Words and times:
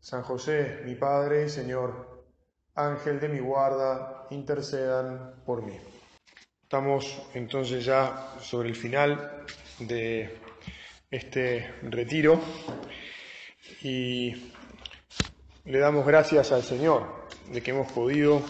San 0.00 0.22
José, 0.22 0.80
mi 0.86 0.94
Padre 0.94 1.44
y 1.44 1.48
Señor, 1.50 2.24
Ángel 2.74 3.20
de 3.20 3.28
mi 3.28 3.38
guarda, 3.38 4.26
intercedan 4.30 5.42
por 5.44 5.62
mí. 5.62 5.78
Estamos 6.62 7.20
entonces 7.34 7.84
ya 7.84 8.34
sobre 8.40 8.70
el 8.70 8.76
final 8.76 9.44
de 9.78 10.38
este 11.10 11.74
retiro 11.82 12.40
y 13.82 14.52
le 15.66 15.78
damos 15.78 16.06
gracias 16.06 16.50
al 16.50 16.62
Señor 16.62 17.26
de 17.52 17.60
que 17.60 17.72
hemos 17.72 17.92
podido 17.92 18.40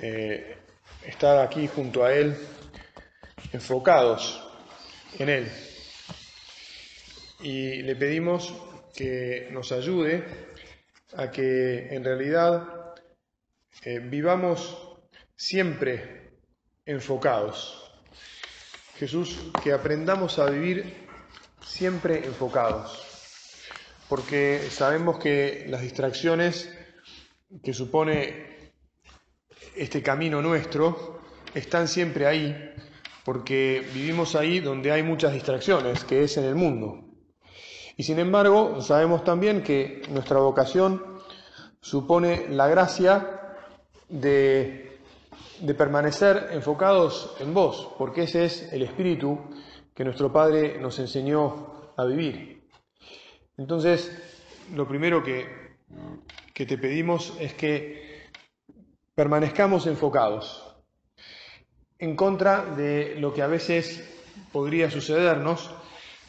eh, 0.00 0.58
estar 1.04 1.38
aquí 1.38 1.66
junto 1.66 2.04
a 2.04 2.14
Él, 2.14 2.36
enfocados 3.52 4.40
en 5.18 5.28
Él. 5.28 5.52
Y 7.40 7.82
le 7.82 7.96
pedimos 7.96 8.54
que 8.94 9.48
nos 9.50 9.72
ayude 9.72 10.51
a 11.16 11.30
que 11.30 11.94
en 11.94 12.04
realidad 12.04 12.94
eh, 13.84 13.98
vivamos 13.98 14.96
siempre 15.36 16.30
enfocados. 16.86 17.78
Jesús, 18.96 19.50
que 19.62 19.72
aprendamos 19.72 20.38
a 20.38 20.48
vivir 20.50 21.08
siempre 21.60 22.24
enfocados, 22.24 23.04
porque 24.08 24.60
sabemos 24.70 25.18
que 25.18 25.66
las 25.68 25.82
distracciones 25.82 26.70
que 27.62 27.74
supone 27.74 28.72
este 29.76 30.02
camino 30.02 30.40
nuestro 30.42 31.20
están 31.54 31.88
siempre 31.88 32.26
ahí, 32.26 32.74
porque 33.24 33.84
vivimos 33.92 34.34
ahí 34.34 34.60
donde 34.60 34.92
hay 34.92 35.02
muchas 35.02 35.32
distracciones, 35.32 36.04
que 36.04 36.24
es 36.24 36.36
en 36.36 36.44
el 36.44 36.54
mundo. 36.54 37.11
Y 37.96 38.02
sin 38.04 38.18
embargo, 38.18 38.80
sabemos 38.80 39.24
también 39.24 39.62
que 39.62 40.02
nuestra 40.08 40.38
vocación 40.38 41.20
supone 41.80 42.48
la 42.48 42.68
gracia 42.68 43.56
de, 44.08 44.98
permanecer 45.76 46.48
enfocados 46.52 47.36
en 47.40 47.52
vos, 47.52 47.90
porque 47.98 48.22
ese 48.22 48.44
es 48.44 48.72
el 48.72 48.82
espíritu 48.82 49.38
que 49.94 50.04
nuestro 50.04 50.32
Padre 50.32 50.78
nos 50.80 50.98
enseñó 50.98 51.92
a 51.96 52.04
vivir. 52.04 52.62
Entonces, 53.58 54.10
lo 54.74 54.88
primero 54.88 55.22
que, 55.22 55.76
que 56.54 56.66
te 56.66 56.78
pedimos 56.78 57.34
es 57.38 57.54
que 57.54 58.30
permanezcamos 59.14 59.86
enfocados, 59.86 60.74
en 61.98 62.16
contra 62.16 62.64
de 62.64 63.16
lo 63.18 63.32
que 63.32 63.42
a 63.42 63.46
veces 63.46 64.08
podría 64.50 64.90
sucedernos, 64.90 65.70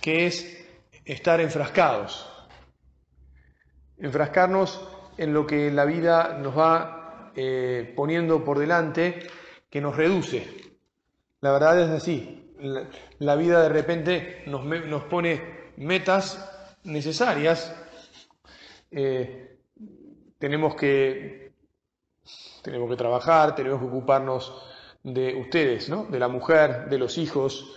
que 0.02 0.25
es 0.25 0.62
estar 1.06 1.42
enfrascados, 1.42 2.30
enfrascarnos 3.98 4.88
en 5.18 5.34
lo 5.34 5.45
que 5.45 5.72
la 5.72 5.86
vida 5.86 6.38
nos 6.42 6.58
va 6.58 7.32
eh, 7.36 7.94
poniendo 7.95 8.44
por 8.44 8.60
delante, 8.60 9.20
que 9.70 9.82
nos 9.82 9.95
reduce. 9.95 10.48
La 11.42 11.52
verdad 11.52 11.82
es 11.82 11.90
así, 11.90 12.54
la, 13.20 13.36
vida 13.36 13.61
de 13.64 13.70
repente 13.70 14.44
nos, 14.45 14.64
nos, 14.64 15.04
pone 15.05 15.72
metas 15.77 16.77
necesarias, 16.83 17.76
eh, 18.92 19.58
tenemos, 20.38 20.76
que, 20.76 21.52
tenemos 22.61 22.89
que 22.89 22.95
trabajar, 22.95 23.56
tenemos 23.56 23.80
que 23.80 23.88
ocuparnos 23.88 24.64
de 25.04 25.36
ustedes, 25.36 25.89
¿no? 25.89 26.06
de 26.06 26.20
la 26.20 26.30
mujer, 26.30 26.89
de 26.89 26.98
los 26.98 27.17
hijos, 27.17 27.76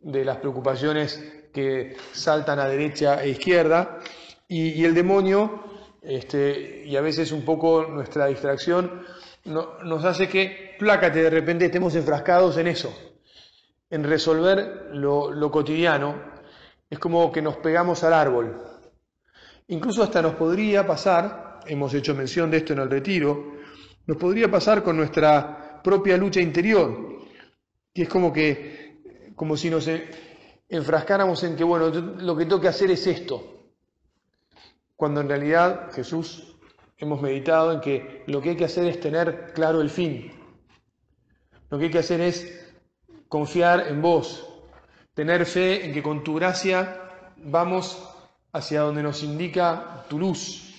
de 0.00 0.24
las 0.24 0.38
preocupaciones 0.38 1.43
que 1.54 1.96
saltan 2.12 2.58
a 2.58 2.66
derecha 2.66 3.22
e 3.22 3.30
izquierda, 3.30 4.00
y, 4.48 4.84
el 4.84 4.94
demonio, 4.94 5.64
este, 6.02 6.84
y 6.84 6.96
a 6.96 7.00
veces 7.00 7.32
un 7.32 7.44
poco 7.44 7.86
nuestra 7.86 8.26
distracción, 8.26 9.02
nos 9.44 10.04
hace 10.04 10.28
que, 10.28 10.74
plácate, 10.78 11.22
de 11.22 11.30
repente 11.30 11.66
estemos 11.66 11.94
enfrascados 11.94 12.56
en 12.58 12.66
eso, 12.66 12.92
en 13.88 14.04
resolver 14.04 14.90
lo, 14.92 15.50
cotidiano, 15.50 16.16
es 16.90 16.98
como 16.98 17.30
que 17.30 17.40
nos 17.40 17.56
pegamos 17.58 18.02
al 18.04 18.14
árbol. 18.14 18.60
Incluso 19.68 20.02
hasta 20.02 20.20
nos 20.20 20.34
podría 20.34 20.86
pasar, 20.86 21.60
hemos 21.66 21.94
hecho 21.94 22.14
mención 22.14 22.50
de 22.50 22.58
esto 22.58 22.72
en 22.72 22.80
el 22.80 22.90
retiro, 22.90 23.54
nos 24.06 24.16
podría 24.16 24.50
pasar 24.50 24.82
con 24.82 24.96
nuestra 24.96 25.80
propia 25.82 26.16
lucha 26.16 26.40
interior, 26.40 27.20
que 27.94 28.02
es 28.02 28.08
como 28.08 28.32
que, 28.32 29.32
como 29.36 29.56
si 29.56 29.70
nos 29.70 29.88
enfrascáramos 30.76 31.42
en 31.44 31.56
que, 31.56 31.64
bueno, 31.64 31.88
lo 31.90 32.36
que 32.36 32.44
tengo 32.44 32.60
que 32.60 32.68
hacer 32.68 32.90
es 32.90 33.06
esto, 33.06 33.42
cuando 34.96 35.20
en 35.20 35.28
realidad 35.28 35.92
Jesús 35.92 36.56
hemos 36.98 37.20
meditado 37.20 37.72
en 37.72 37.80
que 37.80 38.24
lo 38.26 38.40
que 38.40 38.50
hay 38.50 38.56
que 38.56 38.64
hacer 38.64 38.86
es 38.86 39.00
tener 39.00 39.52
claro 39.54 39.80
el 39.80 39.90
fin, 39.90 40.32
lo 41.70 41.78
que 41.78 41.86
hay 41.86 41.90
que 41.90 41.98
hacer 41.98 42.20
es 42.20 42.72
confiar 43.28 43.88
en 43.88 44.02
vos, 44.02 44.48
tener 45.14 45.46
fe 45.46 45.84
en 45.84 45.92
que 45.92 46.02
con 46.02 46.22
tu 46.24 46.34
gracia 46.34 47.00
vamos 47.36 48.08
hacia 48.52 48.82
donde 48.82 49.02
nos 49.02 49.22
indica 49.22 50.04
tu 50.08 50.18
luz. 50.18 50.74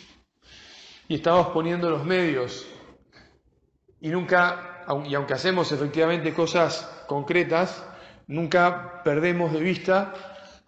Y 1.08 1.16
estamos 1.16 1.48
poniendo 1.48 1.90
los 1.90 2.04
medios. 2.04 2.66
Y 4.02 4.10
nunca, 4.10 4.86
y 5.06 5.14
aunque 5.14 5.34
hacemos 5.34 5.72
efectivamente 5.72 6.34
cosas 6.34 7.04
concretas, 7.08 7.84
nunca 8.28 9.02
perdemos 9.04 9.54
de 9.54 9.60
vista 9.60 10.14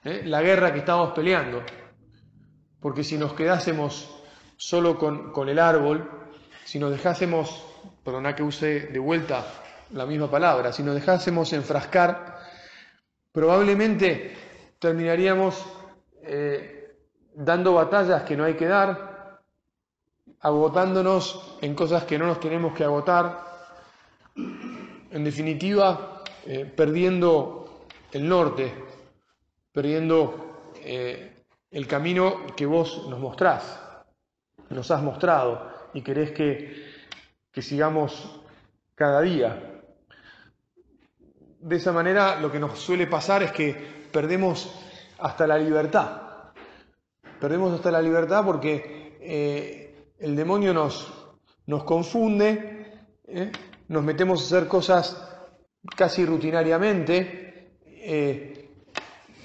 ¿eh? 0.04 0.22
la 0.26 0.42
guerra 0.42 0.74
que 0.74 0.80
estamos 0.80 1.14
peleando. 1.14 1.64
Porque 2.80 3.04
si 3.04 3.18
nos 3.18 3.34
quedásemos 3.34 4.22
solo 4.56 4.98
con, 4.98 5.50
el 5.50 5.60
árbol, 5.60 6.10
si 6.66 6.80
nos 6.80 6.92
dejásemos, 6.92 7.64
perdona 8.04 8.36
que 8.36 8.44
use 8.44 8.82
de 8.88 9.00
vuelta 9.00 9.46
la 9.92 10.06
misma 10.06 10.30
palabra, 10.30 10.74
si 10.74 10.84
nos 10.84 10.96
dejásemos 10.96 11.54
enfrascar, 11.54 12.40
probablemente 13.32 14.36
terminaríamos 14.80 15.66
eh, 16.24 16.98
dando 17.34 17.74
batallas 17.74 18.24
que 18.24 18.36
no 18.36 18.44
hay 18.44 18.56
que 18.56 18.68
dar, 18.68 19.40
agotándonos 20.42 21.58
en 21.62 21.74
cosas 21.74 22.04
que 22.04 22.18
no 22.18 22.28
nos 22.28 22.40
tenemos 22.40 22.74
que 22.74 22.84
agotar. 22.84 23.46
En 24.36 25.24
definitiva, 25.24 26.17
eh, 26.50 26.64
perdiendo 26.64 27.88
el 28.10 28.30
norte, 28.30 28.74
perdiendo 29.74 30.72
eh, 30.82 31.44
el 31.70 31.86
camino 31.88 32.46
que 32.56 32.66
vos 32.66 33.06
nos 33.10 33.20
mostrás, 33.20 33.82
nos 34.70 34.90
has 34.90 35.04
mostrado 35.04 35.70
y 35.94 36.02
querés 36.02 36.32
que, 36.32 36.86
que 37.52 37.62
sigamos 37.62 38.40
cada 38.96 39.20
día. 39.24 39.82
De 41.60 41.76
esa 41.76 41.92
manera 41.92 42.40
lo 42.40 42.50
que 42.50 42.60
nos 42.60 42.80
suele 42.80 43.08
pasar 43.08 43.44
es 43.44 43.52
que 43.52 44.08
perdemos 44.10 44.74
hasta 45.20 45.46
la 45.48 45.58
libertad. 45.58 46.22
Perdemos 47.42 47.74
hasta 47.74 47.92
la 47.92 48.02
libertad 48.02 48.46
porque 48.46 49.18
eh, 49.20 50.14
el 50.18 50.34
demonio 50.34 50.74
nos, 50.74 51.14
nos 51.66 51.84
confunde, 51.84 53.02
nos 53.90 54.02
metemos 54.02 54.40
a 54.40 54.46
hacer 54.46 54.70
cosas 54.70 55.27
casi 55.96 56.26
rutinariamente, 56.26 57.72
eh, 57.86 58.70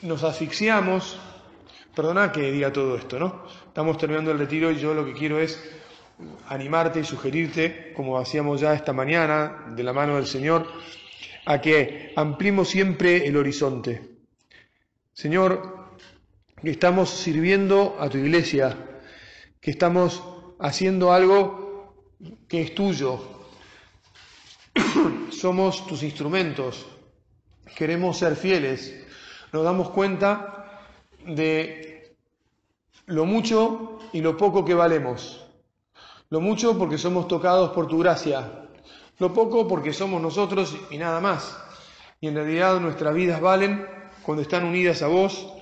nos 0.03 0.25
asfixiamos. 0.25 1.19
Perdona 1.95 2.33
que 2.33 2.51
diga 2.51 2.73
todo 2.73 2.97
esto, 2.97 3.19
¿no? 3.19 3.45
Estamos 3.67 3.99
terminando 3.99 4.33
el 4.33 4.39
retiro 4.39 4.71
y 4.71 4.79
yo 4.79 4.95
lo 4.95 5.05
que 5.05 5.13
quiero 5.13 5.39
es 5.39 5.63
animarte 6.49 7.01
y 7.01 7.05
sugerirte, 7.05 7.93
como 7.95 8.19
hacíamos 8.19 8.61
ya 8.61 8.75
esta 8.75 8.93
mañana, 8.93 9.73
de 9.75 9.83
la 9.83 9.93
mano 9.93 10.17
del 10.17 10.27
Señor, 10.27 10.67
a 11.45 11.61
que 11.61 12.13
ampliemos 12.17 12.69
siempre 12.69 13.27
el 13.27 13.37
horizonte. 13.37 14.11
Señor, 15.13 15.91
que 16.63 16.71
estamos 16.71 17.11
sirviendo 17.11 17.97
a 17.99 18.09
tu 18.09 18.19
iglesia, 18.19 18.77
que 19.61 19.71
estamos 19.71 20.23
haciendo 20.59 21.13
algo 21.13 22.09
que 22.49 22.63
es 22.63 22.75
tuyo, 22.75 23.49
somos 25.43 25.85
tus 25.89 26.05
instrumentos, 26.05 26.87
queremos 27.75 28.17
ser 28.17 28.37
fieles, 28.37 28.95
nos 29.53 29.65
damos 29.65 29.91
cuenta 29.91 30.87
de 31.27 32.15
lo 33.07 33.25
mucho 33.25 33.99
y 34.13 34.21
lo 34.21 34.37
poco 34.37 34.65
que 34.65 34.75
valemos. 34.75 35.45
Lo 36.31 36.41
mucho 36.41 36.79
porque 36.79 36.97
somos 36.97 37.27
tocados 37.27 37.71
por 37.71 37.89
tu 37.89 37.99
gracia. 37.99 38.69
Lo 39.19 39.35
poco 39.35 39.67
porque 39.67 39.93
somos 39.93 40.23
nosotros 40.23 40.77
y 40.93 40.97
nada 40.97 41.21
más. 41.21 41.59
Y 42.21 42.29
en 42.29 42.37
realidad 42.37 42.79
nuestras 42.79 43.13
vidas 43.13 43.41
valen 43.41 43.85
cuando 44.23 44.43
están 44.43 44.65
unidas 44.65 45.03
a 45.03 45.09
vos 45.09 45.53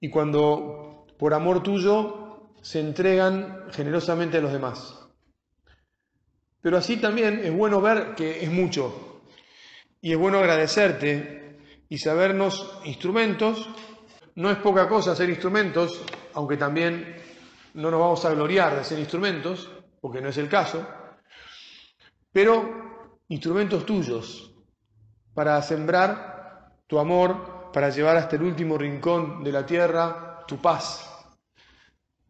y 0.00 0.10
cuando 0.10 1.06
por 1.16 1.32
amor 1.32 1.62
tuyo 1.62 2.50
se 2.60 2.80
entregan 2.80 3.66
generosamente 3.70 4.38
a 4.38 4.40
los 4.40 4.52
demás. 4.52 4.98
Pero 6.60 6.76
así 6.76 6.96
también 6.96 7.40
es 7.44 7.56
bueno 7.56 7.80
ver 7.80 8.16
que 8.16 8.42
es 8.42 8.50
mucho 8.50 9.10
y 10.02 10.12
es 10.12 10.18
bueno 10.18 10.38
agradecerte 10.38 11.56
y 11.88 11.96
sabernos 11.96 12.78
instrumentos. 12.84 13.70
No 14.34 14.50
es 14.50 14.58
poca 14.58 14.88
cosa 14.88 15.14
ser 15.14 15.30
instrumentos, 15.30 16.02
aunque 16.34 16.56
también 16.56 17.16
no 17.74 17.90
nos 17.90 18.00
vamos 18.00 18.24
a 18.24 18.34
gloriar 18.34 18.76
de 18.76 18.84
ser 18.84 18.98
instrumentos, 18.98 19.70
porque 20.00 20.20
no 20.20 20.28
es 20.28 20.36
el 20.36 20.48
caso, 20.48 20.84
pero 22.32 23.18
instrumentos 23.28 23.86
tuyos 23.86 24.52
para 25.32 25.62
sembrar 25.62 26.74
tu 26.86 26.98
amor, 26.98 27.70
para 27.72 27.90
llevar 27.90 28.16
hasta 28.16 28.36
el 28.36 28.42
último 28.42 28.76
rincón 28.76 29.44
de 29.44 29.52
la 29.52 29.64
tierra 29.64 30.44
tu 30.46 30.60
paz. 30.60 31.08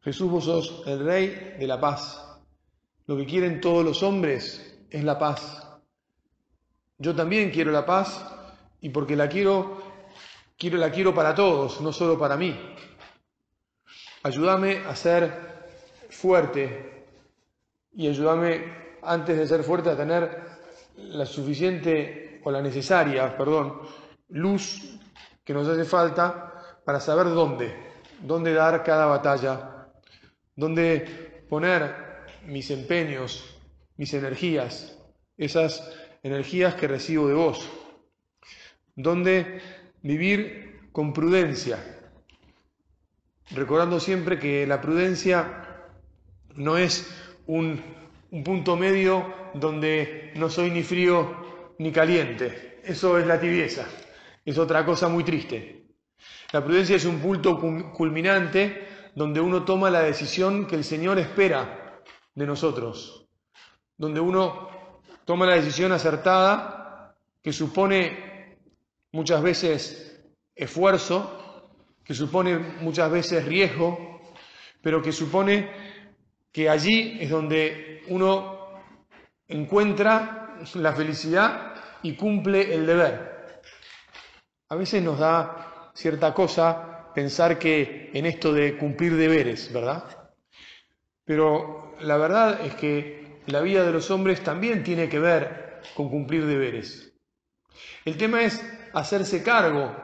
Jesús, 0.03 0.31
vos 0.31 0.45
sos 0.45 0.83
el 0.87 1.05
rey 1.05 1.57
de 1.59 1.67
la 1.67 1.81
paz. 1.81 2.23
Lo 3.07 3.17
que 3.17 3.25
quieren 3.25 3.61
todos 3.61 3.85
los 3.85 4.03
hombres 4.03 4.85
es 4.91 5.03
la 5.03 5.19
paz. 5.19 5.72
Yo 7.03 7.17
también 7.17 7.51
quiero 7.51 7.73
la 7.73 7.85
paz 7.85 8.25
y 8.81 8.89
porque 8.91 9.17
la 9.17 9.29
quiero, 9.29 9.83
quiero 10.57 10.79
la 10.79 10.93
quiero 10.93 11.13
para 11.13 11.35
todos, 11.35 11.81
no 11.81 11.93
solo 11.93 12.17
para 12.17 12.37
mí. 12.37 12.57
Ayúdame 14.23 14.85
a 14.87 14.95
ser 14.95 15.33
fuerte 16.11 17.07
y 17.93 18.07
ayúdame 18.07 18.73
antes 19.03 19.37
de 19.37 19.49
ser 19.49 19.65
fuerte 19.65 19.91
a 19.91 19.97
tener 19.97 20.43
la 20.97 21.27
suficiente 21.27 22.41
o 22.45 22.53
la 22.53 22.63
necesaria, 22.63 23.37
perdón, 23.37 23.81
luz 24.29 24.97
que 25.43 25.55
nos 25.55 25.67
hace 25.67 25.85
falta 25.85 26.79
para 26.85 27.01
saber 27.01 27.27
dónde, 27.31 27.75
dónde 28.21 28.55
dar 28.55 28.85
cada 28.85 29.07
batalla, 29.07 29.89
dónde 30.55 31.45
poner 31.49 31.97
mis 32.47 32.71
empeños, 32.71 33.59
mis 33.97 34.15
energías, 34.15 34.97
esas 35.37 35.83
energías 36.23 36.75
que 36.75 36.89
recibo 36.89 37.29
de 37.29 37.35
vos, 37.35 37.69
donde 38.95 39.61
vivir 40.03 40.89
con 40.93 41.13
prudencia, 41.13 41.79
recordando 43.51 43.99
siempre 43.99 44.39
que 44.39 44.67
la 44.67 44.81
prudencia 44.81 45.67
no 46.55 46.79
es 46.79 47.11
un, 47.47 47.83
un 48.31 48.45
punto 48.45 48.77
medio 48.77 49.35
donde 49.55 50.33
no 50.37 50.49
soy 50.49 50.71
ni 50.71 50.83
frío 50.83 51.75
ni 51.79 51.91
caliente, 51.93 52.81
eso 52.85 53.19
es 53.19 53.27
la 53.27 53.41
tibieza, 53.41 53.87
es 54.45 54.59
otra 54.59 54.85
cosa 54.85 55.09
muy 55.09 55.25
triste. 55.25 55.83
La 56.53 56.63
prudencia 56.63 56.97
es 56.97 57.05
un 57.05 57.19
punto 57.19 57.59
culminante 57.59 58.87
donde 59.15 59.41
uno 59.41 59.65
toma 59.65 59.91
la 59.91 60.03
decisión 60.03 60.67
que 60.67 60.77
el 60.77 60.85
Señor 60.85 61.19
espera 61.19 62.03
de 62.35 62.47
nosotros, 62.47 63.27
donde 63.97 64.21
uno 64.21 64.72
toma 65.25 65.47
la 65.47 65.57
decisión 65.57 65.93
acertada 65.93 67.15
que 67.43 67.53
supone 67.53 68.57
muchas 69.13 69.43
veces 69.43 70.23
esfuerzo, 70.55 71.69
que 72.05 72.15
supone 72.15 72.59
muchas 72.59 73.11
veces 73.11 73.45
riesgo, 73.45 74.21
pero 74.81 75.03
que 75.03 75.13
supone 75.13 75.71
que 76.51 76.69
allí 76.69 77.19
es 77.21 77.31
donde 77.31 78.03
uno 78.09 78.83
encuentra 79.49 80.57
la 80.75 80.93
felicidad 80.93 81.75
y 82.03 82.15
cumple 82.15 82.75
el 82.75 82.87
deber. 82.87 83.63
A 84.69 84.77
veces 84.77 85.03
nos 85.03 85.19
da 85.19 85.91
cierta 85.95 86.33
cosa 86.35 87.13
pensar 87.15 87.59
que 87.59 88.11
en 88.15 88.27
esto 88.27 88.53
de 88.53 88.77
cumplir 88.77 89.17
deberes, 89.17 89.73
¿verdad? 89.73 90.05
Pero 91.25 91.95
la 92.01 92.17
verdad 92.17 92.61
es 92.65 92.75
que 92.75 93.22
la 93.47 93.61
vida 93.61 93.85
de 93.85 93.93
los 93.93 94.11
hombres 94.11 94.43
también 94.43 94.83
tiene 94.83 95.09
que 95.09 95.19
ver 95.19 95.81
con 95.95 96.09
cumplir 96.09 96.47
deberes. 96.47 97.13
El 98.05 98.17
tema 98.17 98.43
es 98.43 98.65
hacerse 98.93 99.43
cargo 99.43 99.95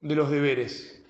de 0.00 0.14
los 0.14 0.30
deberes. 0.30 1.02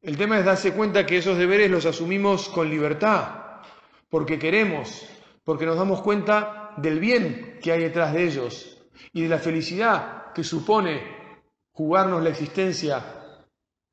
El 0.00 0.16
tema 0.16 0.38
es 0.38 0.44
darse 0.44 0.72
cuenta 0.72 1.06
que 1.06 1.18
esos 1.18 1.38
deberes 1.38 1.70
los 1.70 1.86
asumimos 1.86 2.48
con 2.48 2.70
libertad, 2.70 3.62
porque 4.08 4.38
queremos, 4.38 5.06
porque 5.44 5.66
nos 5.66 5.76
damos 5.76 6.02
cuenta 6.02 6.74
del 6.76 7.00
bien 7.00 7.58
que 7.62 7.72
hay 7.72 7.80
detrás 7.80 8.14
de 8.14 8.24
ellos 8.24 8.78
y 9.12 9.22
de 9.22 9.28
la 9.28 9.38
felicidad 9.38 10.32
que 10.32 10.44
supone 10.44 11.02
jugarnos 11.72 12.22
la 12.22 12.30
existencia 12.30 13.04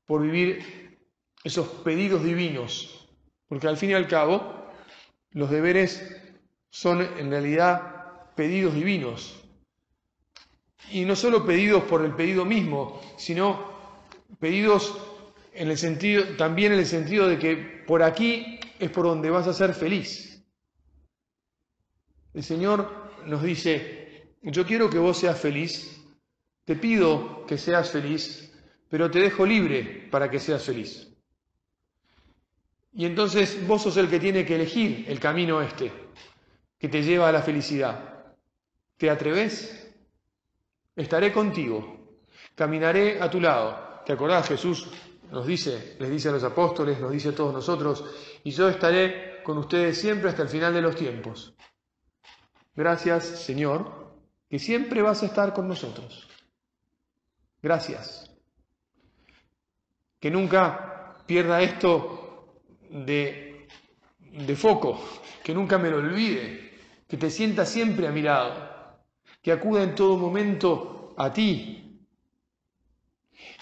por 0.04 0.22
vivir 0.22 0.98
esos 1.42 1.66
pedidos 1.68 2.22
divinos 2.22 2.96
porque 3.48 3.68
al 3.68 3.76
fin 3.76 3.90
y 3.90 3.94
al 3.94 4.08
cabo, 4.08 4.70
los 5.30 5.50
deberes 5.50 6.25
son 6.70 7.00
en 7.02 7.30
realidad 7.30 8.34
pedidos 8.34 8.74
divinos. 8.74 9.42
Y 10.90 11.04
no 11.04 11.16
solo 11.16 11.44
pedidos 11.44 11.84
por 11.84 12.04
el 12.04 12.14
pedido 12.14 12.44
mismo, 12.44 13.00
sino 13.16 13.72
pedidos 14.38 14.96
en 15.52 15.68
el 15.70 15.78
sentido, 15.78 16.24
también 16.36 16.72
en 16.72 16.80
el 16.80 16.86
sentido 16.86 17.26
de 17.28 17.38
que 17.38 17.56
por 17.86 18.02
aquí 18.02 18.60
es 18.78 18.90
por 18.90 19.06
donde 19.06 19.30
vas 19.30 19.46
a 19.46 19.54
ser 19.54 19.74
feliz. 19.74 20.44
El 22.34 22.44
Señor 22.44 23.10
nos 23.24 23.42
dice, 23.42 24.34
yo 24.42 24.66
quiero 24.66 24.90
que 24.90 24.98
vos 24.98 25.18
seas 25.18 25.40
feliz, 25.40 26.04
te 26.64 26.76
pido 26.76 27.46
que 27.46 27.56
seas 27.56 27.90
feliz, 27.90 28.52
pero 28.88 29.10
te 29.10 29.20
dejo 29.20 29.46
libre 29.46 30.08
para 30.10 30.30
que 30.30 30.38
seas 30.38 30.62
feliz. 30.62 31.08
Y 32.92 33.04
entonces 33.04 33.66
vos 33.66 33.82
sos 33.82 33.96
el 33.96 34.08
que 34.08 34.20
tiene 34.20 34.44
que 34.44 34.54
elegir 34.54 35.04
el 35.08 35.18
camino 35.20 35.60
este, 35.62 35.90
que 36.86 36.92
te 36.92 37.02
lleva 37.02 37.28
a 37.28 37.32
la 37.32 37.42
felicidad. 37.42 38.26
¿Te 38.96 39.10
atreves? 39.10 39.92
Estaré 40.94 41.32
contigo, 41.32 42.20
caminaré 42.54 43.20
a 43.20 43.28
tu 43.28 43.40
lado. 43.40 44.04
¿Te 44.06 44.12
acordás? 44.12 44.46
Jesús 44.46 44.88
nos 45.32 45.48
dice, 45.48 45.96
les 45.98 46.08
dice 46.08 46.28
a 46.28 46.32
los 46.32 46.44
apóstoles, 46.44 47.00
nos 47.00 47.10
dice 47.10 47.30
a 47.30 47.34
todos 47.34 47.52
nosotros, 47.52 48.04
y 48.44 48.52
yo 48.52 48.68
estaré 48.68 49.42
con 49.42 49.58
ustedes 49.58 49.98
siempre 50.00 50.30
hasta 50.30 50.44
el 50.44 50.48
final 50.48 50.72
de 50.72 50.82
los 50.82 50.94
tiempos. 50.94 51.56
Gracias, 52.76 53.24
Señor, 53.24 54.14
que 54.48 54.60
siempre 54.60 55.02
vas 55.02 55.24
a 55.24 55.26
estar 55.26 55.52
con 55.52 55.66
nosotros. 55.66 56.28
Gracias. 57.60 58.30
Que 60.20 60.30
nunca 60.30 61.16
pierda 61.26 61.60
esto 61.62 62.60
de, 62.90 63.66
de 64.20 64.54
foco, 64.54 65.00
que 65.42 65.52
nunca 65.52 65.78
me 65.78 65.90
lo 65.90 65.96
olvide, 65.96 66.65
que 67.08 67.16
te 67.16 67.30
sienta 67.30 67.64
siempre 67.64 68.08
a 68.08 68.12
mi 68.12 68.22
lado, 68.22 68.54
que 69.42 69.52
acuda 69.52 69.82
en 69.82 69.94
todo 69.94 70.16
momento 70.16 71.14
a 71.16 71.32
ti 71.32 72.00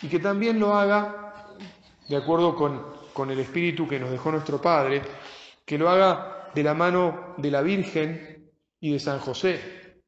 y 0.02 0.08
que 0.08 0.18
también 0.18 0.58
lo 0.58 0.74
haga 0.74 1.46
de 2.08 2.16
acuerdo 2.16 2.54
con, 2.54 2.94
con 3.12 3.30
el 3.30 3.40
espíritu 3.40 3.86
que 3.86 3.98
nos 3.98 4.10
dejó 4.10 4.30
nuestro 4.30 4.60
Padre, 4.60 5.02
que 5.64 5.78
lo 5.78 5.88
haga 5.88 6.50
de 6.54 6.62
la 6.62 6.74
mano 6.74 7.34
de 7.36 7.50
la 7.50 7.62
Virgen 7.62 8.50
y 8.80 8.92
de 8.92 9.00
San 9.00 9.18
José, 9.18 10.02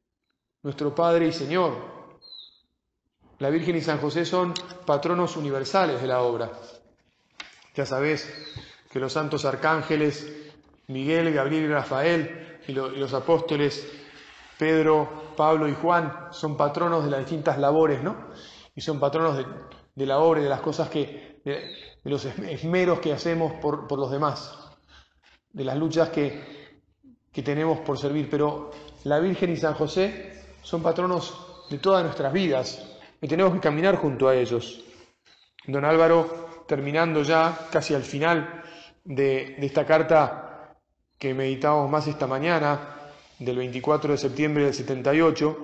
nuestro 0.63 0.93
Padre 0.93 1.27
y 1.27 1.31
Señor. 1.31 1.97
La 3.39 3.49
Virgen 3.49 3.75
y 3.75 3.81
San 3.81 3.99
José 3.99 4.25
son 4.25 4.53
patronos 4.85 5.37
universales 5.37 6.01
de 6.01 6.07
la 6.07 6.21
obra. 6.21 6.51
Ya 7.75 7.85
sabés 7.85 8.27
que 8.91 8.99
los 8.99 9.13
santos 9.13 9.45
arcángeles, 9.45 10.53
Miguel, 10.87 11.33
Gabriel 11.33 11.65
y 11.65 11.67
Rafael, 11.67 12.46
y, 12.67 12.73
los 12.73 13.13
apóstoles 13.13 13.87
Pedro, 14.57 15.33
Pablo 15.35 15.67
y 15.67 15.73
Juan, 15.75 16.27
son 16.31 16.57
patronos 16.57 17.05
de 17.05 17.11
las 17.11 17.19
distintas 17.21 17.57
labores, 17.59 18.01
¿no? 18.01 18.15
Y 18.75 18.81
son 18.81 18.99
patronos 18.99 19.37
de, 19.95 20.05
la 20.05 20.19
obra 20.19 20.39
y 20.39 20.43
de 20.43 20.49
las 20.49 20.61
cosas 20.61 20.89
que, 20.89 21.41
de, 21.45 21.71
los 22.03 22.25
esmeros 22.25 22.99
que 22.99 23.13
hacemos 23.13 23.53
por, 23.53 23.91
los 23.97 24.11
demás, 24.11 24.57
de 25.51 25.63
las 25.63 25.77
luchas 25.77 26.09
que, 26.09 26.81
que 27.31 27.43
tenemos 27.43 27.79
por 27.79 27.97
servir. 27.97 28.29
Pero 28.29 28.71
la 29.03 29.19
Virgen 29.19 29.51
y 29.51 29.57
San 29.57 29.75
José 29.75 30.43
son 30.61 30.81
patronos 30.81 31.65
de 31.69 31.77
todas 31.77 32.03
nuestras 32.03 32.33
vidas 32.33 32.97
y 33.21 33.27
tenemos 33.27 33.53
que 33.53 33.59
caminar 33.59 33.95
junto 33.95 34.27
a 34.27 34.35
ellos. 34.35 34.83
Don 35.65 35.85
Álvaro, 35.85 36.63
terminando 36.67 37.23
ya 37.23 37.67
casi 37.71 37.93
al 37.93 38.03
final 38.03 38.63
de, 39.03 39.55
esta 39.59 39.85
carta 39.85 40.46
que 41.17 41.33
meditamos 41.33 41.89
más 41.89 42.07
esta 42.07 42.27
mañana, 42.27 42.93
del 43.39 43.57
24 43.57 44.13
de 44.13 44.17
septiembre 44.17 44.65
del 44.65 44.73
78, 44.73 45.57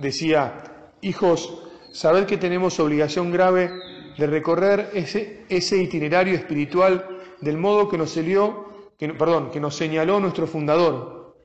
decía, 0.00 0.92
hijos, 1.00 1.62
sabed 1.92 2.26
que 2.26 2.36
tenemos 2.36 2.78
obligación 2.80 3.30
grave 3.30 3.70
de 4.18 4.26
recorrer 4.26 4.90
ese, 4.92 5.46
ese 5.48 5.82
itinerario 5.82 6.34
espiritual 6.34 7.06
del 7.40 7.56
modo 7.56 7.88
que 7.88 7.96
nos, 7.96 8.12
que, 8.14 9.08
perdón, 9.14 9.50
que 9.50 9.60
nos 9.60 9.76
señaló 9.76 10.20
nuestro 10.20 10.46
fundador, 10.46 11.36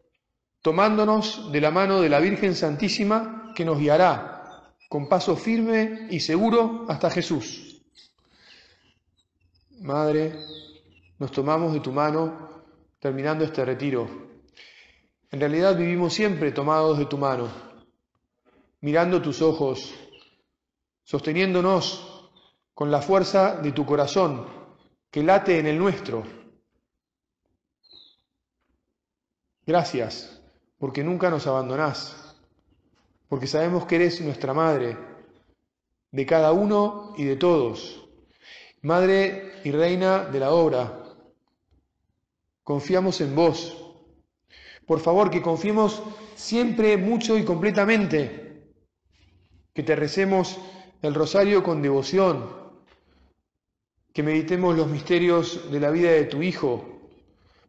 tomándonos 0.62 1.52
de 1.52 1.62
la 1.62 1.72
mano 1.72 2.02
de 2.02 2.10
la 2.10 2.20
Virgen 2.20 2.56
Santísima 2.56 3.54
que 3.56 3.64
nos 3.64 3.80
guiará 3.80 4.36
con 4.90 5.08
paso 5.08 5.36
firme 5.36 6.08
y 6.10 6.20
seguro 6.20 6.86
hasta 6.88 7.10
Jesús. 7.10 7.82
Madre, 9.82 10.34
nos 11.20 11.32
tomamos 11.32 11.74
de 11.74 11.80
tu 11.80 11.92
mano 11.92 12.64
terminando 13.00 13.44
este 13.44 13.64
retiro. 13.64 14.08
En 15.32 15.40
realidad 15.40 15.78
vivimos 15.78 16.14
siempre 16.14 16.52
tomados 16.52 16.98
de 16.98 17.06
tu 17.06 17.18
mano, 17.18 17.50
mirando 18.82 19.22
tus 19.22 19.42
ojos, 19.42 19.94
sosteniéndonos 21.04 22.32
con 22.74 22.92
la 22.92 23.02
fuerza 23.02 23.56
de 23.58 23.72
tu 23.72 23.86
corazón 23.86 24.46
que 25.12 25.24
late 25.24 25.60
en 25.60 25.68
el 25.68 25.78
nuestro. 25.78 26.24
Gracias, 29.66 30.42
porque 30.78 31.04
nunca 31.04 31.30
nos 31.30 31.48
abandonás, 31.48 32.36
porque 33.28 33.48
sabemos 33.48 33.86
que 33.86 33.96
eres 33.96 34.22
nuestra 34.22 34.54
madre, 34.54 34.98
de 36.12 36.26
cada 36.26 36.52
uno 36.52 37.14
y 37.18 37.26
de 37.26 37.36
todos, 37.36 38.08
madre 38.82 39.60
y 39.64 39.72
reina 39.72 40.26
de 40.26 40.40
la 40.40 40.52
obra. 40.52 41.05
Confiamos 42.66 43.22
en 43.22 43.36
vos. 43.36 43.78
Por 44.88 45.00
favor, 45.00 45.30
que 45.30 45.44
confiemos 45.44 46.02
siempre 46.36 46.98
mucho 46.98 47.38
y 47.38 47.46
completamente, 47.46 48.74
que 49.72 49.84
te 49.84 49.96
recemos 49.96 50.58
el 51.04 51.14
rosario 51.14 51.62
con 51.62 51.84
devoción, 51.84 52.50
que 54.12 54.24
meditemos 54.24 54.76
los 54.76 54.88
misterios 54.88 55.72
de 55.72 55.80
la 55.80 55.92
vida 55.92 56.10
de 56.10 56.26
tu 56.26 56.42
Hijo, 56.42 57.10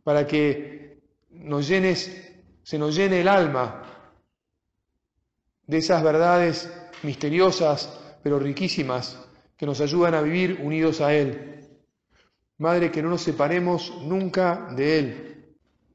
para 0.03 0.27
que 0.27 0.99
nos 1.31 1.69
llenes, 1.69 2.33
se 2.63 2.79
nos 2.79 2.97
llene 2.97 3.21
el 3.21 3.29
alma 3.29 3.83
de 5.67 5.77
esas 5.77 6.03
verdades 6.03 6.73
misteriosas 7.03 8.01
pero 8.23 8.39
riquísimas 8.39 9.19
que 9.59 9.67
nos 9.67 9.83
ayudan 9.83 10.15
a 10.15 10.23
vivir 10.23 10.59
unidos 10.63 11.03
a 11.03 11.13
Él. 11.13 11.56
Madre, 12.59 12.91
que 12.91 13.03
no 13.03 13.11
nos 13.11 13.23
separemos 13.23 13.93
nunca 14.03 14.69
de 14.75 14.99
Él. 14.99 15.45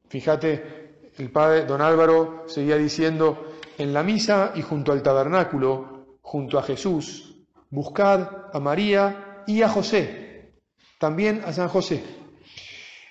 Fíjate, 0.08 1.10
el 1.18 1.30
padre 1.30 1.64
don 1.64 1.80
Álvaro 1.80 2.44
seguía 2.46 2.76
diciendo, 2.76 3.56
en 3.78 3.92
la 3.92 4.02
misa 4.02 4.52
y 4.54 4.62
junto 4.62 4.92
al 4.92 5.02
tabernáculo, 5.02 6.18
junto 6.20 6.58
a 6.58 6.62
Jesús, 6.62 7.32
Buscad 7.70 8.28
a 8.52 8.60
María 8.60 9.42
y 9.46 9.62
a 9.62 9.68
José, 9.70 10.52
también 10.98 11.42
a 11.46 11.54
San 11.54 11.68
José, 11.68 12.04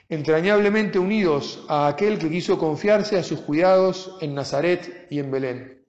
entrañablemente 0.08 1.00
unidos 1.00 1.66
a 1.68 1.88
aquel 1.88 2.20
que 2.20 2.30
quiso 2.30 2.60
confiarse 2.60 3.18
a 3.18 3.24
sus 3.24 3.42
cuidados 3.42 4.18
en 4.22 4.36
Nazaret 4.36 5.08
y 5.10 5.18
en 5.18 5.32
Belén. 5.32 5.84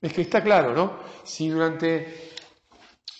Es 0.00 0.14
que 0.14 0.22
está 0.22 0.42
claro, 0.42 0.74
¿no? 0.74 0.98
Si 1.24 1.50
durante 1.50 2.30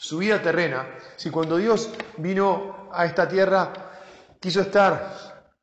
su 0.02 0.19
vida 0.19 0.40
terrena, 0.40 0.88
si 1.16 1.30
cuando 1.30 1.57
Dios 1.57 1.92
vino 2.16 2.88
a 2.92 3.04
esta 3.04 3.28
tierra 3.28 3.73
quiso 4.40 4.62
estar 4.62 5.54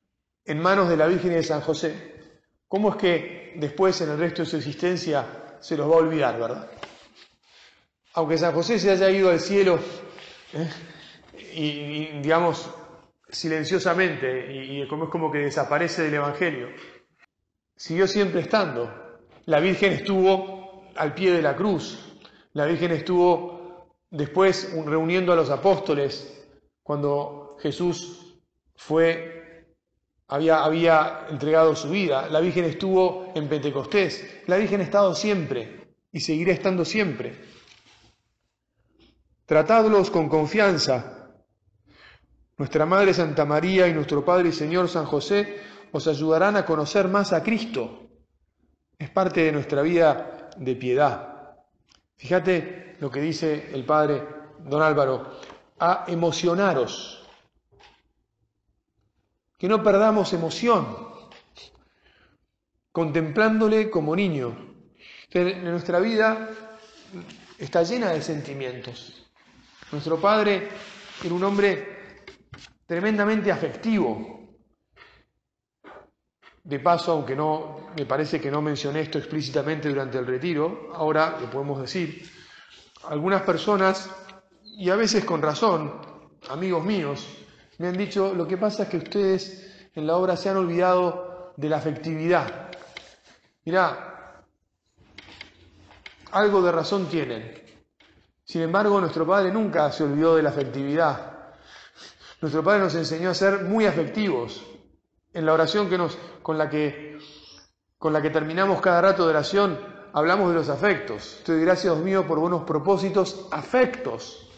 en 0.46 0.60
manos 0.60 0.90
de 0.90 0.98
la 0.98 1.08
Virgen 1.08 1.32
y 1.32 1.36
de 1.36 1.44
San 1.44 1.62
José, 1.62 2.40
¿cómo 2.68 2.92
es 2.92 2.96
que 2.98 3.54
después 3.56 4.00
en 4.02 4.12
el 4.12 4.20
resto 4.20 4.44
de 4.44 4.50
su 4.50 4.58
existencia 4.58 5.58
se 5.60 5.76
los 5.76 5.90
va 5.90 5.96
a 5.96 5.98
olvidar, 5.98 6.40
verdad? 6.40 6.70
aunque 8.18 8.38
San 8.40 8.52
José 8.52 8.80
se 8.80 8.90
haya 8.90 9.12
ido 9.12 9.30
al 9.30 9.40
cielo, 9.40 9.80
¿eh? 10.54 10.70
y, 11.54 12.20
digamos, 12.20 12.68
silenciosamente, 13.30 14.52
y, 14.52 14.88
como 14.88 15.04
es 15.04 15.12
como 15.12 15.32
que 15.32 15.38
desaparece 15.38 16.02
del 16.02 16.16
Evangelio, 16.16 16.70
siguió 17.76 18.08
siempre 18.08 18.42
estando. 18.42 18.92
La 19.46 19.60
Virgen 19.60 19.94
estuvo 19.94 20.90
al 20.96 21.14
pie 21.14 21.32
de 21.32 21.44
la 21.44 21.56
cruz, 21.56 22.18
la 22.54 22.66
Virgen 22.66 22.92
estuvo 22.92 23.57
después 24.10 24.72
reuniendo 24.86 25.34
a 25.34 25.36
los 25.36 25.50
apóstoles 25.50 26.46
cuando 26.84 27.58
Jesús 27.60 28.40
fue, 28.76 29.66
había, 30.28 30.64
había 30.64 31.28
entregado 31.30 31.76
su 31.76 31.90
vida, 31.90 32.30
la 32.30 32.40
Virgen 32.40 32.66
estuvo 32.66 33.32
en 33.36 33.50
Pentecostés, 33.50 34.44
la 34.48 34.58
Virgen 34.58 34.82
ha 34.82 34.84
estado 34.84 35.14
siempre 35.14 35.96
y 36.12 36.20
seguirá 36.20 36.54
estando 36.54 36.86
siempre. 36.86 37.36
Tratadlos 39.46 40.12
con 40.12 40.30
confianza. 40.30 41.14
Nuestra 42.58 42.86
Madre 42.86 43.14
Santa 43.14 43.46
María 43.46 43.88
y 43.88 43.94
nuestro 43.94 44.26
Padre 44.26 44.50
y 44.50 44.52
Señor 44.52 44.90
San 44.90 45.06
José 45.06 45.62
os 45.92 46.08
ayudarán 46.08 46.58
a 46.58 46.66
conocer 46.66 47.08
más 47.08 47.34
a 47.34 47.44
Cristo. 47.44 48.10
Es 48.98 49.10
parte 49.10 49.44
de 49.44 49.52
nuestra 49.52 49.82
vida 49.84 50.50
de 50.58 50.76
piedad. 50.76 51.56
Fíjate 52.18 52.87
lo 53.00 53.12
que 53.12 53.22
dice 53.22 53.70
el 53.74 53.86
Padre 53.86 54.24
Don 54.60 54.82
Álvaro, 54.82 55.40
a 55.80 56.06
emocionaros. 56.08 57.26
Que 59.58 59.68
no 59.68 59.82
perdamos 59.82 60.34
emoción, 60.34 60.86
contemplándole 62.92 63.90
como 63.90 64.16
niño. 64.16 64.56
nuestra 65.64 66.00
vida 66.00 66.50
está 67.58 67.84
llena 67.84 68.12
de 68.12 68.22
sentimientos. 68.22 69.28
Nuestro 69.92 70.20
padre 70.20 70.68
era 71.24 71.34
un 71.34 71.44
hombre 71.44 72.24
tremendamente 72.86 73.52
afectivo. 73.52 74.36
De 76.64 76.80
paso, 76.80 77.14
aunque 77.14 77.36
no 77.36 77.92
me 77.96 78.06
parece 78.06 78.42
que 78.42 78.52
no 78.52 78.62
mencioné 78.62 79.02
esto 79.02 79.18
explícitamente 79.18 79.88
durante 79.88 80.18
el 80.18 80.28
retiro, 80.28 80.92
ahora 80.94 81.38
lo 81.40 81.50
podemos 81.50 81.80
decir, 81.80 82.30
algunas 83.10 83.42
personas, 83.44 84.10
y 84.64 84.90
a 84.90 84.96
veces 84.96 85.26
con 85.26 85.42
razón, 85.42 85.94
amigos 86.50 86.84
míos, 86.84 87.28
me 87.78 87.88
han 87.88 87.98
dicho, 87.98 88.34
lo 88.34 88.48
que 88.48 88.58
pasa 88.58 88.84
es 88.84 88.90
que 88.90 88.98
ustedes 88.98 89.90
en 89.94 90.08
la 90.08 90.16
obra 90.16 90.36
se 90.36 90.50
han 90.50 90.58
olvidado 90.58 91.54
de 91.58 91.70
la 91.70 91.78
afectividad. 91.78 92.70
Mirá, 93.66 94.44
algo 96.32 96.62
de 96.62 96.72
razón 96.72 97.08
tienen. 97.08 97.64
Sin 98.44 98.62
embargo, 98.62 99.00
nuestro 99.00 99.26
Padre 99.26 99.52
nunca 99.52 99.92
se 99.92 100.04
olvidó 100.04 100.36
de 100.36 100.44
la 100.44 100.50
afectividad. 100.50 101.38
Nuestro 102.42 102.64
Padre 102.64 102.82
nos 102.82 102.96
enseñó 102.96 103.30
a 103.30 103.34
ser 103.34 103.64
muy 103.64 103.86
afectivos. 103.86 104.64
En 105.34 105.46
la 105.46 105.54
oración 105.54 105.90
que 105.90 105.98
nos, 105.98 106.18
con, 106.42 106.58
la 106.58 106.70
que, 106.70 107.18
con 107.98 108.14
la 108.14 108.22
que 108.22 108.30
terminamos 108.30 108.82
cada 108.82 109.02
rato 109.02 109.24
de 109.24 109.32
oración, 109.32 109.97
hablamos 110.18 110.50
de 110.50 110.56
los 110.56 110.70
afectos. 110.70 111.36
Estoy 111.38 111.62
gracias, 111.62 111.94
Dios 111.94 112.04
mío, 112.04 112.26
por 112.26 112.40
buenos 112.40 112.64
propósitos, 112.64 113.48
afectos. 113.52 114.50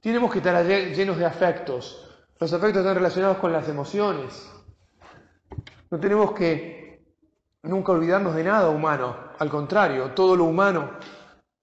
Tenemos 0.00 0.32
que 0.32 0.38
estar 0.38 0.66
llenos 0.66 1.18
de 1.18 1.24
afectos. 1.24 2.04
Los 2.40 2.52
afectos 2.52 2.80
están 2.80 2.96
relacionados 2.96 3.36
con 3.38 3.52
las 3.52 3.68
emociones. 3.68 4.50
No 5.88 6.00
tenemos 6.00 6.32
que 6.32 7.00
nunca 7.62 7.92
olvidarnos 7.92 8.34
de 8.34 8.42
nada 8.42 8.68
humano. 8.70 9.16
Al 9.38 9.48
contrario, 9.48 10.10
todo 10.14 10.34
lo 10.34 10.44
humano 10.44 10.98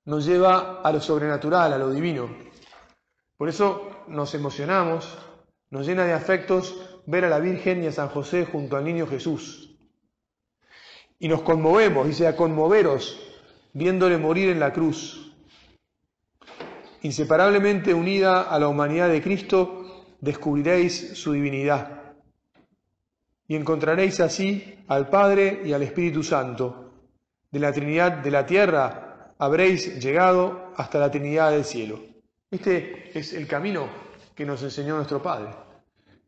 nos 0.06 0.26
lleva 0.26 0.80
a 0.82 0.92
lo 0.94 1.02
sobrenatural, 1.02 1.74
a 1.74 1.78
lo 1.78 1.90
divino. 1.90 2.30
Por 3.36 3.50
eso 3.50 3.90
nos 4.08 4.34
emocionamos, 4.34 5.18
nos 5.70 5.86
llena 5.86 6.06
de 6.06 6.14
afectos 6.14 7.02
ver 7.06 7.26
a 7.26 7.30
la 7.30 7.40
Virgen 7.40 7.84
y 7.84 7.88
a 7.88 7.92
San 7.92 8.08
José 8.08 8.46
junto 8.46 8.78
al 8.78 8.86
niño 8.86 9.08
Jesús. 9.08 9.73
Y 11.24 11.30
nos 11.30 11.42
conmovemos, 11.42 12.06
dice, 12.06 12.28
a 12.28 12.36
conmoveros, 12.36 13.18
viéndole 13.72 14.18
morir 14.18 14.50
en 14.50 14.60
la 14.60 14.74
cruz. 14.74 15.34
Inseparablemente 17.02 17.94
unida 17.94 18.42
a 18.42 18.60
la 18.60 18.68
humanidad 18.68 19.08
de 19.08 19.22
Cristo, 19.22 20.04
descubriréis 20.20 21.18
su 21.18 21.32
divinidad. 21.32 22.14
Y 23.48 23.56
encontraréis 23.56 24.20
así 24.20 24.84
al 24.90 25.08
Padre 25.08 25.62
y 25.64 25.72
al 25.72 25.84
Espíritu 25.84 26.24
Santo, 26.24 26.92
de 27.50 27.60
la 27.60 27.72
Trinidad 27.72 28.18
de 28.18 28.30
la 28.30 28.46
tierra 28.46 29.34
habréis 29.38 30.04
llegado 30.04 30.74
hasta 30.76 31.00
la 31.00 31.10
Trinidad 31.10 31.52
del 31.52 31.64
cielo. 31.64 32.02
Este 32.52 33.18
es 33.18 33.32
el 33.32 33.48
camino 33.48 33.88
que 34.36 34.46
nos 34.46 34.62
enseñó 34.62 34.98
nuestro 34.98 35.24
Padre, 35.24 35.52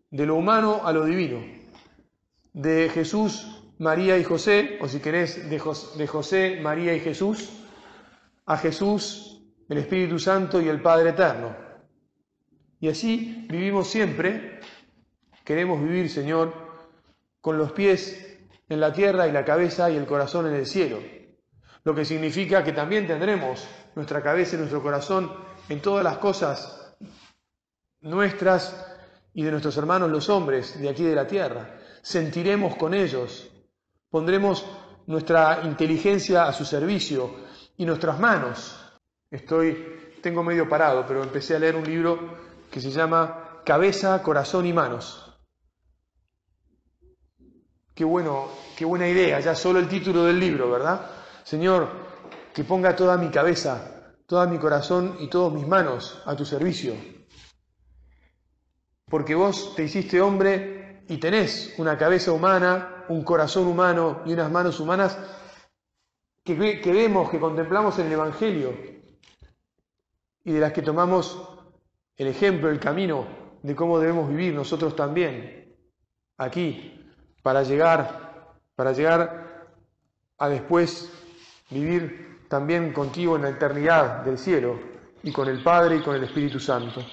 de 0.10 0.25
lo 0.25 0.36
humano 0.36 0.84
a 0.86 0.94
lo 0.94 1.04
divino, 1.04 1.44
de 2.54 2.90
Jesús, 2.94 3.64
María 3.79 4.17
y 4.17 4.24
José, 4.24 4.77
o 4.82 4.88
si 4.88 5.00
querés, 5.00 5.50
de, 5.50 5.60
José, 6.08 6.60
María 6.62 6.94
y 6.94 7.00
Jesús, 7.00 7.50
a 8.46 8.58
Jesús, 8.58 9.41
el 9.67 9.77
Espíritu 9.79 10.20
Santo 10.20 10.62
y 10.62 10.70
el 10.70 10.82
Padre 10.82 11.10
Eterno. 11.10 11.55
Y 12.79 12.89
así 12.89 13.46
vivimos 13.50 13.89
siempre, 13.89 14.60
queremos 15.44 15.82
vivir, 15.82 16.10
Señor, 16.10 16.53
con 17.41 17.58
los 17.58 17.72
pies 17.72 18.39
en 18.70 18.79
la 18.79 18.94
tierra 18.94 19.27
y 19.27 19.32
la 19.32 19.46
cabeza 19.46 19.89
y 19.89 19.96
el 19.96 20.05
corazón 20.05 20.48
en 20.48 20.55
el 20.55 20.65
cielo 20.65 21.00
lo 21.86 21.94
que 21.94 22.03
significa 22.03 22.63
que 22.63 22.74
también 22.74 23.05
tendremos 23.05 23.65
nuestra 23.94 24.22
cabeza 24.22 24.55
y 24.55 24.60
nuestro 24.60 24.82
corazón 24.82 25.32
en 25.70 25.82
todas 25.82 26.03
las 26.03 26.17
cosas 26.17 26.98
nuestras 28.01 28.98
y 29.34 29.44
de 29.44 29.51
nuestros 29.51 29.77
hermanos 29.77 30.10
los 30.10 30.29
hombres 30.29 30.79
de 30.79 30.89
aquí 30.89 31.03
de 31.03 31.15
la 31.15 31.27
tierra. 31.27 31.79
Sentiremos 32.01 32.75
con 32.75 32.94
ellos, 32.94 33.51
pondremos 34.15 34.65
nuestra 35.07 35.63
inteligencia 35.65 36.45
a 36.45 36.53
su 36.53 36.63
servicio 36.63 37.36
y 37.75 37.86
nuestras 37.86 38.17
manos. 38.17 38.74
Estoy, 39.29 40.13
tengo 40.22 40.41
medio 40.41 40.69
parado, 40.69 41.03
pero 41.05 41.22
empecé 41.22 41.53
a 41.53 41.60
leer 41.60 41.75
un 41.75 41.84
libro 41.84 42.17
que 42.72 42.79
se 42.79 42.91
llama 42.91 43.60
Cabeza, 43.65 44.24
Corazón 44.24 44.67
y 44.67 44.72
Manos. 44.72 45.38
Qué 47.93 48.05
bueno, 48.05 48.48
qué 48.77 48.86
buena 48.86 49.05
idea, 49.05 49.41
ya 49.41 49.53
solo 49.53 49.79
el 49.79 49.89
título 49.89 50.24
del 50.24 50.39
libro, 50.39 50.72
¿verdad? 50.72 51.12
Señor, 51.43 51.89
que 52.53 52.63
ponga 52.63 52.95
toda 52.95 53.17
mi 53.17 53.29
cabeza, 53.29 54.13
toda 54.25 54.48
mi 54.48 54.57
corazón 54.60 55.17
y 55.19 55.27
todas 55.27 55.51
mis 55.51 55.67
manos 55.67 56.22
a 56.25 56.38
tu 56.38 56.45
servicio. 56.45 56.93
Porque 59.10 59.36
vos 59.36 59.75
te 59.75 59.84
hiciste 59.84 60.22
hombre 60.22 61.03
y 61.10 61.17
tenés 61.17 61.74
una 61.77 61.98
cabeza 61.98 62.31
humana, 62.31 62.95
un 63.10 63.24
corazón 63.24 63.68
humano 63.68 64.22
y 64.26 64.34
unas 64.34 64.52
manos 64.52 64.80
humanas 64.80 65.18
que, 66.44 66.54
vemos, 66.54 67.30
que 67.30 67.40
contemplamos 67.40 67.98
en 67.98 68.06
el 68.06 68.14
Evangelio 68.14 68.74
y 70.44 70.52
de 70.52 70.60
las 70.60 70.74
que 70.74 70.84
tomamos 70.84 71.50
el 72.18 72.28
ejemplo, 72.28 72.70
el 72.70 72.80
camino 72.80 73.26
de 73.64 73.76
cómo 73.76 74.00
debemos 74.00 74.30
vivir 74.30 74.54
nosotros 74.54 74.96
también, 74.96 75.76
aquí, 76.38 77.04
para 77.42 77.64
llegar, 77.64 78.54
para 78.76 78.92
llegar 78.92 79.68
a 80.38 80.50
después 80.50 81.12
vivir 81.72 82.46
también 82.48 82.94
contigo 82.94 83.36
en 83.36 83.42
la 83.42 83.50
eternidad 83.50 84.24
del 84.24 84.38
cielo 84.38 84.80
y 85.24 85.32
con 85.32 85.48
el 85.48 85.64
Padre 85.64 85.98
y 85.98 86.02
con 86.02 86.16
el 86.16 86.24
Espíritu 86.24 86.60
Santo. 86.60 87.04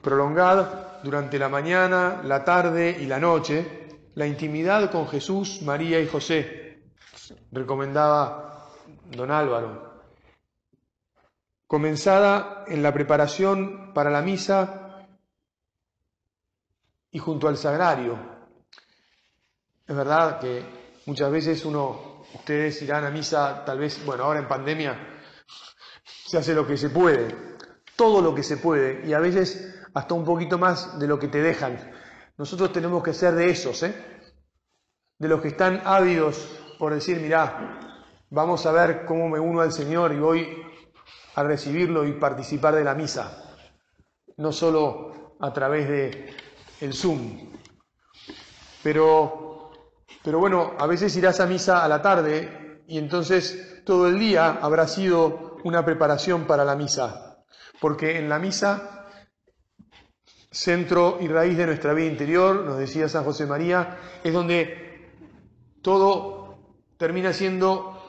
Prolongad 0.00 1.02
durante 1.02 1.36
la 1.38 1.48
mañana, 1.48 2.22
la 2.22 2.44
tarde 2.44 2.96
y 3.00 3.06
la 3.06 3.18
noche 3.18 3.83
la 4.14 4.26
intimidad 4.26 4.90
con 4.90 5.08
Jesús, 5.08 5.62
María 5.62 6.00
y 6.00 6.06
José, 6.06 6.82
recomendaba 7.52 8.70
don 9.10 9.30
Álvaro. 9.30 10.02
Comenzada 11.66 12.64
en 12.66 12.82
la 12.82 12.92
preparación 12.92 13.92
para 13.94 14.10
la 14.10 14.22
misa 14.22 15.06
y 17.10 17.18
junto 17.18 17.48
al 17.48 17.56
sagrario. 17.56 18.18
Es 19.86 19.96
verdad 19.96 20.38
que 20.40 20.64
muchas 21.06 21.30
veces 21.30 21.64
uno 21.64 22.14
Ustedes 22.34 22.82
irán 22.82 23.04
a 23.04 23.10
misa, 23.10 23.64
tal 23.64 23.78
vez, 23.78 24.04
bueno, 24.04 24.24
ahora 24.24 24.40
en 24.40 24.48
pandemia 24.48 24.98
se 26.04 26.38
hace 26.38 26.52
lo 26.52 26.66
que 26.66 26.76
se 26.76 26.90
puede, 26.90 27.28
todo 27.96 28.20
lo 28.20 28.34
que 28.34 28.42
se 28.42 28.56
puede, 28.56 29.06
y 29.06 29.12
a 29.12 29.20
veces 29.20 29.72
hasta 29.94 30.14
un 30.14 30.24
poquito 30.24 30.58
más 30.58 30.98
de 30.98 31.06
lo 31.06 31.18
que 31.18 31.28
te 31.28 31.40
dejan. 31.40 31.78
Nosotros 32.36 32.72
tenemos 32.72 33.02
que 33.02 33.14
ser 33.14 33.34
de 33.34 33.50
esos, 33.50 33.82
¿eh? 33.82 33.94
De 35.18 35.28
los 35.28 35.40
que 35.40 35.48
están 35.48 35.82
ávidos 35.84 36.60
por 36.78 36.92
decir, 36.92 37.20
mirá, 37.20 37.78
vamos 38.30 38.66
a 38.66 38.72
ver 38.72 39.04
cómo 39.04 39.28
me 39.28 39.38
uno 39.38 39.60
al 39.60 39.72
Señor 39.72 40.12
y 40.12 40.18
voy 40.18 40.62
a 41.36 41.42
recibirlo 41.42 42.04
y 42.04 42.12
participar 42.12 42.74
de 42.74 42.84
la 42.84 42.94
misa, 42.94 43.56
no 44.36 44.52
solo 44.52 45.36
a 45.40 45.52
través 45.52 45.88
de 45.88 46.34
el 46.80 46.92
Zoom. 46.92 47.52
Pero 48.82 49.44
pero 50.24 50.38
bueno, 50.38 50.72
a 50.78 50.86
veces 50.86 51.14
irás 51.16 51.38
a 51.40 51.46
misa 51.46 51.84
a 51.84 51.88
la 51.88 52.00
tarde 52.00 52.82
y 52.88 52.96
entonces 52.96 53.82
todo 53.84 54.08
el 54.08 54.18
día 54.18 54.58
habrá 54.62 54.88
sido 54.88 55.58
una 55.64 55.84
preparación 55.84 56.46
para 56.46 56.64
la 56.64 56.76
misa. 56.76 57.44
Porque 57.78 58.18
en 58.18 58.30
la 58.30 58.38
misa, 58.38 59.03
centro 60.54 61.18
y 61.20 61.26
raíz 61.26 61.56
de 61.56 61.66
nuestra 61.66 61.92
vida 61.94 62.06
interior, 62.06 62.64
nos 62.64 62.78
decía 62.78 63.08
San 63.08 63.24
José 63.24 63.44
María, 63.44 63.98
es 64.22 64.32
donde 64.32 65.10
todo 65.82 66.58
termina 66.96 67.32
siendo 67.32 68.00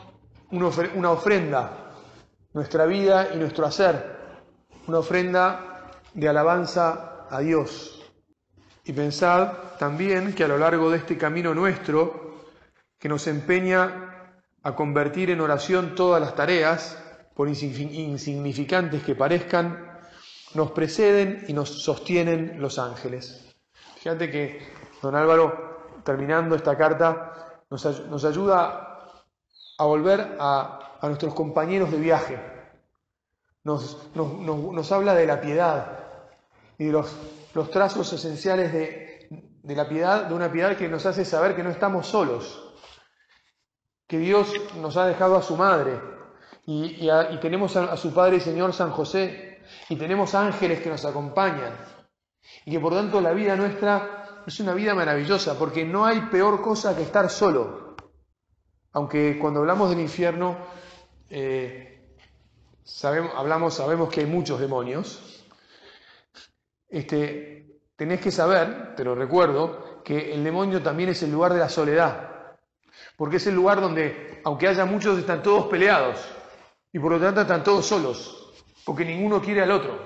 una 0.51 1.09
ofrenda, 1.09 1.91
nuestra 2.53 2.85
vida 2.85 3.29
y 3.33 3.37
nuestro 3.37 3.65
hacer, 3.65 4.15
una 4.87 4.99
ofrenda 4.99 5.91
de 6.13 6.29
alabanza 6.29 7.25
a 7.29 7.39
Dios. 7.39 8.13
Y 8.83 8.93
pensad 8.93 9.77
también 9.79 10.33
que 10.33 10.43
a 10.43 10.47
lo 10.47 10.59
largo 10.59 10.91
de 10.91 10.97
este 10.97 11.17
camino 11.17 11.55
nuestro, 11.55 12.45
que 12.99 13.09
nos 13.09 13.25
empeña 13.25 14.33
a 14.61 14.75
convertir 14.75 15.31
en 15.31 15.41
oración 15.41 15.95
todas 15.95 16.21
las 16.21 16.35
tareas, 16.35 17.01
por 17.33 17.49
insignificantes 17.49 19.03
que 19.03 19.15
parezcan, 19.15 19.94
nos 20.55 20.71
preceden 20.71 21.45
y 21.47 21.53
nos 21.53 21.83
sostienen 21.83 22.61
los 22.61 22.79
ángeles. 22.79 23.53
Fíjate 23.97 24.31
que 24.31 24.67
don 25.01 25.15
Álvaro, 25.15 26.01
terminando 26.03 26.55
esta 26.55 26.77
carta, 26.77 27.61
nos, 27.69 28.25
ayuda 28.25 29.13
a 29.77 29.85
volver 29.85 30.37
a, 30.39 30.81
nuestros 31.03 31.33
compañeros 31.33 31.91
de 31.91 31.97
viaje. 31.97 32.39
Nos, 33.63 34.09
nos 34.15 34.91
habla 34.91 35.13
de 35.13 35.27
la 35.27 35.39
piedad 35.41 35.99
y 36.77 36.85
de 36.85 36.91
los 36.91 37.15
los 37.55 37.71
trazos 37.71 38.11
esenciales 38.11 38.73
de, 38.73 39.75
la 39.75 39.87
piedad, 39.87 40.25
de 40.25 40.33
una 40.33 40.51
piedad 40.51 40.75
que 40.75 40.89
nos 40.89 41.05
hace 41.05 41.23
saber 41.23 41.55
que 41.55 41.63
no 41.63 41.69
estamos 41.69 42.05
solos, 42.05 42.75
que 44.05 44.19
Dios 44.19 44.53
nos 44.75 44.97
ha 44.97 45.07
dejado 45.07 45.37
a 45.37 45.41
su 45.41 45.55
madre 45.55 45.99
y, 46.65 47.07
tenemos 47.39 47.77
a, 47.77 47.93
a, 47.93 47.97
su 47.97 48.13
Padre 48.13 48.37
y 48.37 48.39
Señor 48.41 48.73
San 48.73 48.91
José 48.91 49.54
y 49.89 49.95
tenemos 49.95 50.35
ángeles 50.35 50.81
que 50.81 50.89
nos 50.89 51.05
acompañan. 51.05 51.75
Y 52.65 52.71
que 52.71 52.79
por 52.79 52.93
tanto 52.93 53.21
la 53.21 53.31
vida 53.31 53.55
nuestra 53.55 54.43
es 54.45 54.59
una 54.59 54.73
vida 54.73 54.93
maravillosa 54.93 55.57
porque 55.57 55.83
no 55.83 56.05
hay 56.05 56.21
peor 56.31 56.61
cosa 56.61 56.95
que 56.95 57.03
estar 57.03 57.29
solo. 57.29 57.95
Aunque 58.93 59.37
cuando 59.39 59.59
hablamos 59.59 59.89
del 59.89 59.99
infierno, 59.99 60.57
eh, 61.29 62.15
sabemos, 62.83 63.31
hablamos, 63.35 63.73
sabemos 63.73 64.09
que 64.09 64.21
hay 64.21 64.25
muchos 64.27 64.59
demonios, 64.59 65.43
este, 66.87 67.81
tenés 67.95 68.21
que 68.21 68.31
saber, 68.31 68.95
te 68.95 69.03
lo 69.03 69.15
recuerdo, 69.15 70.01
que 70.03 70.33
el 70.33 70.43
demonio 70.43 70.81
también 70.81 71.09
es 71.09 71.23
el 71.23 71.31
lugar 71.31 71.53
de 71.53 71.59
la 71.59 71.69
soledad, 71.69 72.57
porque 73.17 73.37
es 73.37 73.47
el 73.47 73.55
lugar 73.55 73.81
donde, 73.81 74.41
aunque 74.45 74.67
haya 74.67 74.85
muchos, 74.85 75.17
están 75.17 75.41
todos 75.41 75.65
peleados. 75.67 76.23
Y 76.93 76.99
por 76.99 77.11
lo 77.11 77.19
tanto 77.19 77.41
están 77.41 77.63
todos 77.63 77.85
solos, 77.85 78.44
porque 78.85 79.03
ninguno 79.03 79.41
quiere 79.41 79.61
al 79.61 79.71
otro, 79.71 79.99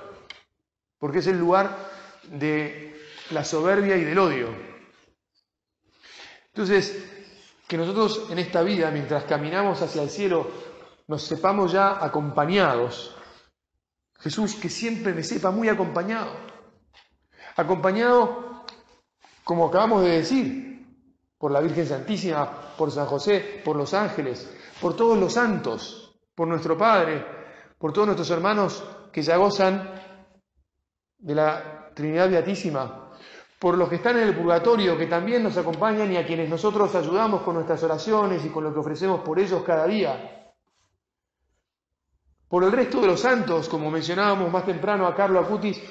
porque 0.97 1.19
es 1.19 1.27
el 1.27 1.37
lugar 1.37 1.75
de 2.23 2.99
la 3.31 3.43
soberbia 3.43 3.97
y 3.97 4.03
del 4.03 4.17
odio. 4.17 4.47
Entonces, 6.47 6.97
que 7.67 7.77
nosotros 7.77 8.27
en 8.31 8.39
esta 8.39 8.63
vida, 8.63 8.89
mientras 8.89 9.25
caminamos 9.25 9.81
hacia 9.81 10.01
el 10.01 10.09
cielo, 10.09 10.49
nos 11.07 11.23
sepamos 11.23 11.71
ya 11.71 12.03
acompañados. 12.03 13.15
Jesús, 14.19 14.55
que 14.55 14.69
siempre 14.69 15.13
me 15.13 15.23
sepa 15.23 15.51
muy 15.51 15.69
acompañado 15.69 16.49
acompañado, 17.59 18.65
como 19.43 19.67
acabamos 19.67 20.03
de 20.03 20.09
decir, 20.11 20.69
por 21.37 21.51
la 21.51 21.59
Virgen 21.59 21.87
Santísima, 21.87 22.75
por 22.77 22.91
San 22.91 23.05
José, 23.05 23.61
por 23.63 23.75
los 23.75 23.93
ángeles, 23.93 24.49
por 24.81 24.95
todos 24.95 25.17
los 25.17 25.33
santos, 25.33 26.15
por 26.35 26.47
nuestro 26.47 26.77
Padre, 26.77 27.25
por 27.79 27.93
todos 27.93 28.07
nuestros 28.07 28.29
hermanos 28.29 28.83
que 29.11 29.23
ya 29.23 29.37
gozan 29.37 29.89
de 31.17 31.33
la 31.33 31.91
Trinidad 31.95 32.29
Beatísima, 32.29 33.09
por 33.57 33.77
los 33.77 33.89
que 33.89 33.95
están 33.95 34.17
en 34.17 34.27
el 34.27 34.35
purgatorio, 34.35 34.97
que 34.97 35.07
también 35.07 35.41
nos 35.41 35.57
acompañan 35.57 36.11
y 36.11 36.17
a 36.17 36.25
quienes 36.25 36.49
nosotros 36.49 36.93
ayudamos 36.93 37.41
con 37.41 37.55
nuestras 37.55 37.81
oraciones 37.83 38.45
y 38.45 38.49
con 38.49 38.65
lo 38.65 38.73
que 38.73 38.79
ofrecemos 38.79 39.21
por 39.21 39.39
ellos 39.39 39.63
cada 39.63 39.87
día. 39.87 40.53
Por 42.47 42.63
el 42.63 42.71
resto 42.71 42.99
de 43.01 43.07
los 43.07 43.19
santos, 43.19 43.69
como 43.69 43.89
mencionábamos 43.91 44.51
más 44.51 44.65
temprano 44.65 45.07
a 45.07 45.15
Carlo 45.15 45.39
Acutis, 45.39 45.81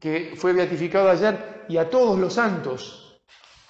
que 0.00 0.34
fue 0.36 0.52
beatificado 0.52 1.10
ayer, 1.10 1.64
y 1.68 1.76
a 1.76 1.88
todos 1.88 2.18
los 2.18 2.32
santos, 2.32 3.20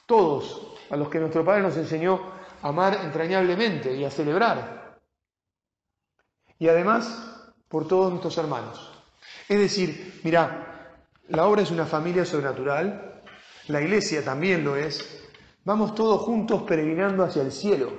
todos, 0.07 0.75
a 0.91 0.97
los 0.97 1.09
que 1.09 1.19
nuestro 1.19 1.45
Padre 1.45 1.63
nos 1.63 1.77
enseñó 1.77 2.21
a 2.63 2.69
amar 2.69 3.01
entrañablemente 3.05 3.95
y 3.95 4.05
a 4.05 4.11
celebrar. 4.11 4.99
Y 6.59 6.69
además, 6.69 7.36
por 7.69 7.87
todos 7.87 8.11
nuestros 8.11 8.37
hermanos. 8.39 8.93
Es 9.49 9.59
decir, 9.59 10.21
mira, 10.25 11.03
la 11.29 11.47
obra 11.47 11.63
es 11.63 11.71
una 11.71 11.87
familia 11.87 12.25
sobrenatural, 12.25 13.23
la 13.69 13.81
iglesia 13.81 14.25
también 14.25 14.65
lo 14.65 14.77
es, 14.77 15.29
vamos 15.65 15.95
todos 15.95 16.23
juntos 16.23 16.63
peregrinando 16.63 17.25
hacia 17.25 17.43
el 17.43 17.53
cielo. 17.53 17.93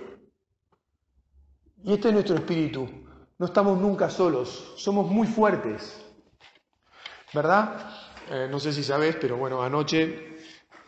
Y 1.84 1.94
este 1.94 2.08
es 2.10 2.14
nuestro 2.14 2.36
espíritu, 2.36 2.88
no 3.38 3.46
estamos 3.46 3.80
nunca 3.80 4.10
solos, 4.10 4.74
somos 4.78 5.10
muy 5.10 5.28
fuertes, 5.28 6.04
¿verdad? 7.34 7.92
Eh, 8.30 8.48
no 8.50 8.60
sé 8.60 8.74
si 8.74 8.84
sabes, 8.84 9.16
pero 9.20 9.38
bueno, 9.38 9.62
anoche, 9.62 10.38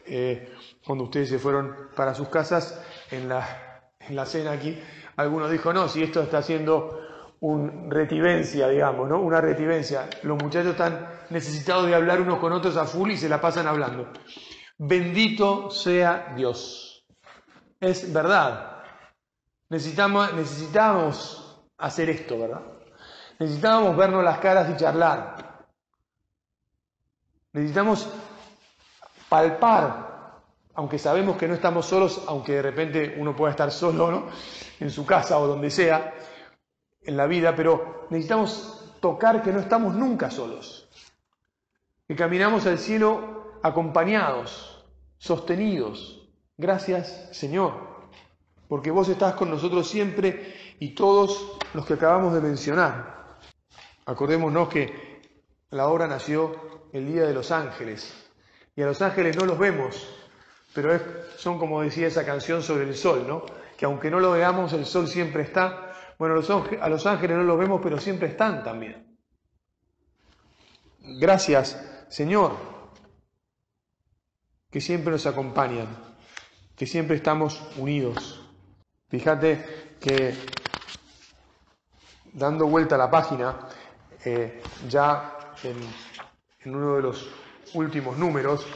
eh, 0.06 0.54
cuando 0.86 1.06
ustedes 1.06 1.30
se 1.30 1.40
fueron 1.40 1.90
para 1.96 2.14
sus 2.16 2.30
casas, 2.30 2.82
en 3.12 3.30
la, 3.30 3.92
en 4.00 4.16
la 4.16 4.26
cena 4.26 4.52
aquí, 4.52 4.78
alguno 5.16 5.50
dijo, 5.50 5.72
no, 5.74 5.88
si 5.88 6.04
esto 6.04 6.22
está 6.22 6.42
siendo 6.42 7.00
un 7.42 7.90
retivencia, 7.90 8.68
digamos, 8.68 9.08
¿no? 9.08 9.20
Una 9.22 9.40
retivencia. 9.42 10.10
Los 10.24 10.42
muchachos 10.42 10.72
están 10.72 11.08
necesitados 11.30 11.88
de 11.88 11.96
hablar 11.96 12.22
unos 12.22 12.40
con 12.40 12.52
otros 12.52 12.76
a 12.78 12.86
full 12.86 13.12
y 13.12 13.18
se 13.18 13.30
la 13.30 13.40
pasan 13.40 13.68
hablando. 13.68 14.12
Bendito 14.78 15.70
sea 15.72 16.34
Dios. 16.36 17.06
Es 17.80 18.12
verdad. 18.12 18.84
Necesitamos, 19.70 20.34
necesitamos 20.34 21.64
hacer 21.78 22.10
esto, 22.10 22.40
¿verdad? 22.40 22.62
Necesitábamos 23.40 23.96
vernos 23.96 24.24
las 24.24 24.40
caras 24.40 24.70
y 24.70 24.76
charlar. 24.76 25.66
Necesitamos 27.54 28.10
palpar, 29.30 30.42
aunque 30.74 31.00
sabemos 31.00 31.38
que 31.38 31.48
no 31.48 31.54
estamos 31.54 31.86
solos, 31.86 32.24
aunque 32.28 32.54
de 32.54 32.62
repente 32.62 33.16
uno 33.18 33.36
pueda 33.36 33.52
estar 33.52 33.72
solo, 33.72 34.12
¿no? 34.12 34.28
En 34.80 34.90
su 34.90 35.06
casa 35.06 35.40
o 35.40 35.48
donde 35.48 35.70
sea, 35.70 36.14
en 37.10 37.18
la 37.18 37.26
vida, 37.26 37.56
pero 37.56 38.06
necesitamos 38.12 38.94
tocar 39.00 39.42
que 39.42 39.52
no 39.52 39.60
estamos 39.60 39.96
nunca 39.96 40.30
solos, 40.30 40.88
que 42.08 42.16
caminamos 42.16 42.68
al 42.68 42.78
cielo 42.78 43.58
acompañados, 43.64 44.86
sostenidos. 45.18 46.30
Gracias, 46.56 47.30
Señor, 47.32 47.74
porque 48.68 48.92
vos 48.92 49.10
estás 49.10 49.34
con 49.34 49.50
nosotros 49.50 49.90
siempre 49.90 50.54
y 50.80 50.94
todos 50.94 51.58
los 51.74 51.84
que 51.88 51.96
acabamos 51.96 52.32
de 52.32 52.42
mencionar. 52.42 53.40
Acordémonos 54.06 54.70
que 54.70 55.24
la 55.72 55.88
obra 55.88 56.06
nació 56.06 56.88
el 56.94 57.12
Día 57.12 57.24
de 57.24 57.34
los 57.34 57.50
Ángeles 57.50 58.14
y 58.76 58.84
a 58.84 58.86
los 58.86 59.02
ángeles 59.02 59.36
no 59.36 59.48
los 59.48 59.58
vemos, 59.58 60.08
pero 60.76 60.96
son 61.38 61.58
como 61.58 61.82
decía 61.82 62.06
esa 62.06 62.24
canción 62.24 62.62
sobre 62.62 62.84
el 62.84 62.96
sol, 62.96 63.26
¿no? 63.28 63.46
Que 63.80 63.86
aunque 63.86 64.12
no 64.12 64.20
lo 64.20 64.34
veamos, 64.34 64.74
el 64.74 64.86
sol 64.86 65.08
siempre 65.08 65.42
está. 65.44 65.94
Bueno, 66.18 66.36
a 66.36 66.90
los 66.90 67.06
ángeles 67.06 67.38
no 67.38 67.44
los 67.44 67.58
vemos, 67.58 67.80
pero 67.82 67.98
siempre 67.98 68.28
están 68.28 68.62
también. 68.62 69.18
Gracias, 71.00 72.06
Señor, 72.10 72.58
que 74.70 74.82
siempre 74.82 75.14
nos 75.14 75.26
acompañan, 75.26 75.88
que 76.76 76.86
siempre 76.86 77.16
estamos 77.16 77.64
unidos. 77.78 78.46
Fíjate 79.08 79.96
que 80.02 80.36
dando 82.34 82.68
vuelta 82.68 82.96
a 82.96 82.98
la 82.98 83.10
página, 83.10 83.60
eh, 84.26 84.62
ya 84.90 85.54
en, 85.64 86.76
uno 86.76 86.98
de 86.98 87.02
los 87.02 87.30
últimos 87.76 88.18
números, 88.18 88.68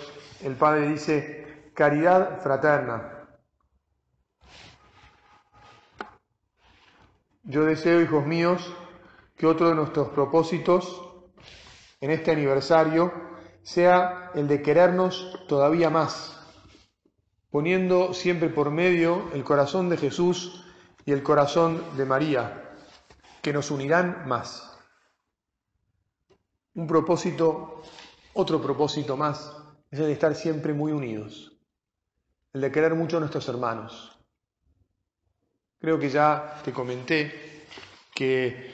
el 0.42 0.56
Padre 0.56 0.88
dice, 0.88 1.72
caridad 1.74 2.42
fraterna. 2.42 3.13
Yo 7.46 7.66
deseo, 7.66 8.02
hijos 8.02 8.26
míos, 8.26 8.74
que 9.36 9.46
otro 9.46 9.68
de 9.68 9.76
nuestros 9.76 10.08
propósitos 10.10 11.02
en 12.00 12.10
este 12.10 12.32
aniversario 12.32 13.12
sea 13.64 14.32
el 14.34 14.48
de 14.48 14.62
querernos 14.62 15.46
todavía 15.50 15.90
más, 15.90 16.40
poniendo 17.50 18.14
siempre 18.14 18.48
por 18.48 18.72
medio 18.72 19.30
el 19.34 19.44
corazón 19.44 19.90
de 19.90 19.98
Jesús 19.98 20.66
y 21.06 21.12
el 21.12 21.22
corazón 21.22 21.84
de 21.98 22.06
María, 22.06 22.76
que 23.42 23.52
nos 23.52 23.72
unirán 23.72 24.26
más. 24.26 24.80
Un 26.76 26.88
propósito, 26.88 27.82
otro 28.36 28.62
propósito 28.62 29.18
más, 29.18 29.54
es 29.92 30.00
el 30.00 30.06
de 30.06 30.14
estar 30.14 30.34
siempre 30.34 30.72
muy 30.72 30.94
unidos, 30.94 31.58
el 32.54 32.62
de 32.62 32.72
querer 32.72 32.96
mucho 32.96 33.18
a 33.18 33.20
nuestros 33.20 33.50
hermanos. 33.50 34.18
Creo 35.84 36.00
que 36.00 36.10
ya 36.10 36.62
te 36.64 36.72
comenté 36.72 37.66
que 38.16 38.72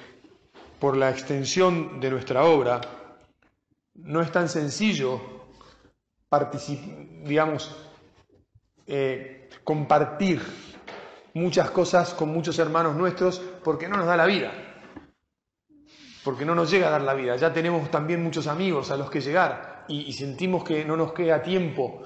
por 0.80 0.96
la 0.96 1.10
extensión 1.10 2.00
de 2.00 2.12
nuestra 2.12 2.44
obra 2.44 2.80
no 3.96 4.22
es 4.22 4.32
tan 4.32 4.48
sencillo 4.48 5.20
digamos, 7.24 7.76
eh, 8.86 9.50
compartir 9.64 10.40
muchas 11.34 11.72
cosas 11.72 12.14
con 12.14 12.30
muchos 12.30 12.60
hermanos 12.60 12.96
nuestros 12.96 13.40
porque 13.64 13.90
no 13.90 13.98
nos 13.98 14.06
da 14.06 14.16
la 14.16 14.28
vida 14.28 14.52
porque 16.24 16.46
no 16.46 16.54
nos 16.54 16.70
llega 16.70 16.90
a 16.90 16.92
dar 16.92 17.02
la 17.02 17.16
vida. 17.16 17.38
Ya 17.38 17.52
tenemos 17.52 17.90
también 17.90 18.22
muchos 18.22 18.46
amigos 18.46 18.92
a 18.92 18.98
los 18.98 19.10
que 19.10 19.20
llegar 19.20 19.86
y, 19.88 20.14
sentimos 20.14 20.64
que 20.64 20.86
no 20.86 20.96
nos 20.96 21.14
queda 21.14 21.42
tiempo 21.42 22.04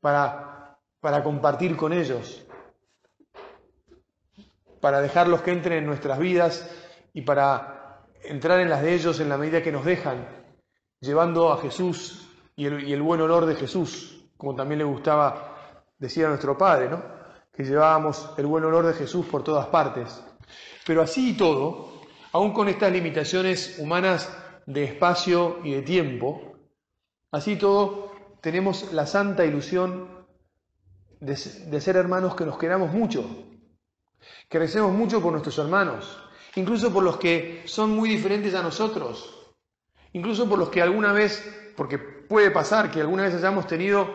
para, 0.00 0.78
para 1.00 1.24
compartir 1.24 1.76
con 1.76 1.92
ellos, 1.92 2.43
para 4.84 5.00
dejarlos 5.00 5.40
que 5.40 5.50
entren 5.50 5.78
en 5.78 5.86
nuestras 5.86 6.18
vidas 6.18 6.70
y 7.14 7.22
para 7.22 8.02
entrar 8.22 8.60
en 8.60 8.68
las 8.68 8.82
de 8.82 8.92
ellos 8.92 9.18
en 9.18 9.30
la 9.30 9.38
medida 9.38 9.62
que 9.62 9.72
nos 9.72 9.82
dejan, 9.82 10.28
llevando 11.00 11.50
a 11.50 11.56
Jesús 11.56 12.28
y 12.54 12.66
el, 12.66 12.86
y 12.86 12.94
buen 12.96 13.22
olor 13.22 13.46
de 13.46 13.54
Jesús, 13.54 14.28
como 14.36 14.54
también 14.54 14.80
le 14.80 14.84
gustaba 14.84 15.80
decir 15.98 16.26
a 16.26 16.28
nuestro 16.28 16.58
Padre, 16.58 16.90
¿no? 16.90 17.02
que 17.50 17.64
llevábamos 17.64 18.34
el 18.36 18.44
buen 18.44 18.62
olor 18.62 18.86
de 18.86 18.92
Jesús 18.92 19.24
por 19.24 19.42
todas 19.42 19.68
partes. 19.68 20.22
Pero 20.86 21.00
así 21.00 21.30
y 21.30 21.34
todo, 21.34 22.02
aún 22.32 22.52
con 22.52 22.68
estas 22.68 22.92
limitaciones 22.92 23.78
humanas 23.78 24.36
de 24.66 24.84
espacio 24.84 25.60
y 25.64 25.72
de 25.76 25.80
tiempo, 25.80 26.58
así 27.30 27.56
todo 27.56 28.12
tenemos 28.42 28.92
la 28.92 29.06
santa 29.06 29.46
ilusión 29.46 30.26
de, 31.20 31.36
ser 31.36 31.96
hermanos 31.96 32.36
que 32.36 32.44
nos 32.44 32.58
queramos 32.58 32.92
mucho, 32.92 33.53
que 34.48 34.58
mucho 34.58 35.20
por 35.20 35.32
nuestros 35.32 35.58
hermanos, 35.58 36.18
incluso 36.56 36.92
por 36.92 37.02
los 37.02 37.16
que 37.16 37.62
son 37.66 37.90
muy 37.90 38.08
diferentes 38.08 38.54
a 38.54 38.62
nosotros, 38.62 39.54
incluso 40.12 40.48
por 40.48 40.58
los 40.58 40.68
que 40.68 40.82
alguna 40.82 41.12
vez, 41.12 41.72
porque 41.76 41.98
puede 41.98 42.50
pasar 42.50 42.90
que 42.90 43.00
alguna 43.00 43.24
vez 43.24 43.34
hayamos 43.34 43.66
tenido 43.66 44.08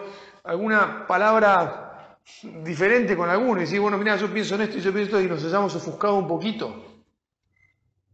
alguna 0.43 1.05
palabra 1.07 2.17
diferente 2.63 3.17
con 3.17 3.29
alguno 3.29 3.57
y 3.57 3.65
decir, 3.65 3.79
bueno, 3.79 3.97
mira, 3.97 4.15
yo 4.15 4.31
pienso 4.31 4.55
en 4.55 4.61
esto 4.61 4.77
y 4.77 4.81
yo 4.81 4.93
pienso 4.93 5.17
en 5.17 5.17
esto 5.17 5.21
y 5.21 5.27
nos 5.27 5.43
hayamos 5.43 5.75
ofuscado 5.75 6.15
un 6.15 6.27
poquito 6.27 6.85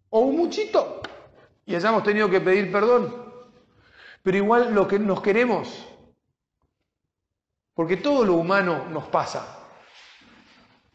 o 0.09 0.19
un 0.19 0.37
muchito 0.37 1.01
y 1.65 1.75
hayamos 1.75 2.03
tenido 2.03 2.29
que 2.29 2.41
pedir 2.41 2.71
perdón. 2.71 3.25
Pero 4.23 4.37
igual 4.37 4.73
lo 4.73 4.87
que 4.87 4.97
nos 4.97 5.21
queremos, 5.21 5.87
porque 7.75 7.97
todo 7.97 8.25
lo 8.25 8.33
humano 8.33 8.85
nos 8.89 9.05
pasa 9.05 9.64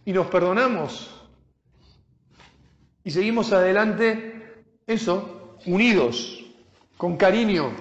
y 0.04 0.12
nos 0.12 0.26
perdonamos 0.28 1.20
y 3.02 3.10
seguimos 3.10 3.52
adelante, 3.52 4.64
eso, 4.86 5.56
unidos, 5.64 6.44
con 6.98 7.16
cariño, 7.16 7.72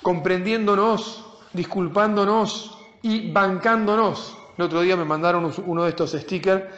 comprendiéndonos, 0.00 1.26
disculpándonos 1.52 2.78
y 3.02 3.32
bancándonos. 3.32 4.36
El 4.56 4.64
otro 4.64 4.82
día 4.82 4.96
me 4.96 5.04
mandaron 5.04 5.52
uno 5.66 5.84
de 5.84 5.90
estos 5.90 6.12
stickers 6.12 6.72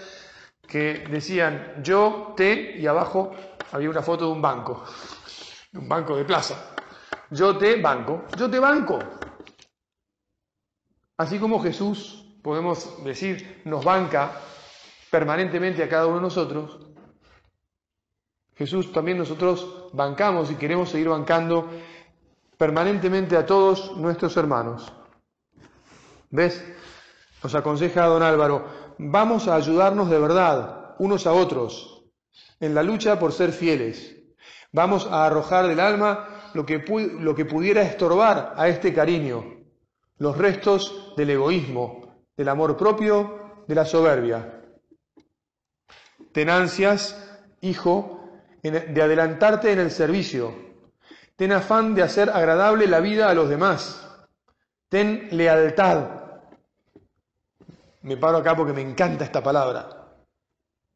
que 0.66 1.04
decían 1.10 1.82
yo, 1.82 2.32
te, 2.34 2.78
y 2.78 2.86
abajo 2.86 3.32
había 3.72 3.90
una 3.90 4.02
foto 4.02 4.26
de 4.26 4.32
un 4.32 4.40
banco, 4.40 4.84
de 5.70 5.80
un 5.80 5.88
banco 5.88 6.16
de 6.16 6.24
plaza. 6.24 6.74
Yo 7.30 7.58
te 7.58 7.76
banco, 7.80 8.24
yo 8.38 8.50
te 8.50 8.58
banco. 8.58 8.98
Así 11.18 11.38
como 11.38 11.62
Jesús, 11.62 12.21
podemos 12.42 13.02
decir, 13.04 13.62
nos 13.64 13.84
banca 13.84 14.32
permanentemente 15.10 15.82
a 15.82 15.88
cada 15.88 16.06
uno 16.06 16.16
de 16.16 16.22
nosotros, 16.22 16.78
Jesús 18.54 18.92
también 18.92 19.18
nosotros 19.18 19.90
bancamos 19.92 20.50
y 20.50 20.56
queremos 20.56 20.90
seguir 20.90 21.08
bancando 21.08 21.68
permanentemente 22.56 23.36
a 23.36 23.46
todos 23.46 23.96
nuestros 23.96 24.36
hermanos. 24.36 24.92
¿Ves? 26.30 26.64
Nos 27.42 27.54
aconseja 27.54 28.06
don 28.06 28.22
Álvaro, 28.22 28.66
vamos 28.98 29.48
a 29.48 29.56
ayudarnos 29.56 30.08
de 30.10 30.18
verdad 30.18 30.94
unos 30.98 31.26
a 31.26 31.32
otros 31.32 32.04
en 32.60 32.74
la 32.74 32.82
lucha 32.82 33.18
por 33.18 33.32
ser 33.32 33.52
fieles. 33.52 34.16
Vamos 34.70 35.06
a 35.06 35.26
arrojar 35.26 35.66
del 35.66 35.80
alma 35.80 36.28
lo 36.54 36.64
que, 36.64 36.84
lo 37.18 37.34
que 37.34 37.44
pudiera 37.44 37.82
estorbar 37.82 38.54
a 38.56 38.68
este 38.68 38.94
cariño, 38.94 39.44
los 40.18 40.38
restos 40.38 41.14
del 41.16 41.30
egoísmo, 41.30 42.01
del 42.42 42.48
amor 42.48 42.76
propio, 42.76 43.64
de 43.66 43.74
la 43.74 43.84
soberbia. 43.84 44.60
Ten 46.32 46.50
ansias, 46.50 47.38
hijo, 47.60 48.28
de 48.62 49.02
adelantarte 49.02 49.72
en 49.72 49.78
el 49.78 49.90
servicio. 49.90 50.54
Ten 51.36 51.52
afán 51.52 51.94
de 51.94 52.02
hacer 52.02 52.30
agradable 52.30 52.86
la 52.86 53.00
vida 53.00 53.30
a 53.30 53.34
los 53.34 53.48
demás. 53.48 54.06
Ten 54.88 55.28
lealtad 55.30 56.22
me 58.02 58.16
paro 58.16 58.38
acá 58.38 58.56
porque 58.56 58.72
me 58.72 58.82
encanta 58.82 59.24
esta 59.24 59.42
palabra. 59.42 59.88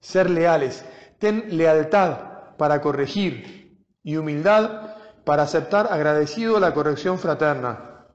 Ser 0.00 0.28
leales. 0.28 0.84
Ten 1.18 1.56
lealtad 1.56 2.56
para 2.56 2.80
corregir 2.80 3.86
y 4.02 4.16
humildad 4.16 4.96
para 5.24 5.44
aceptar 5.44 5.88
agradecido 5.90 6.58
la 6.60 6.74
corrección 6.74 7.18
fraterna. 7.18 8.06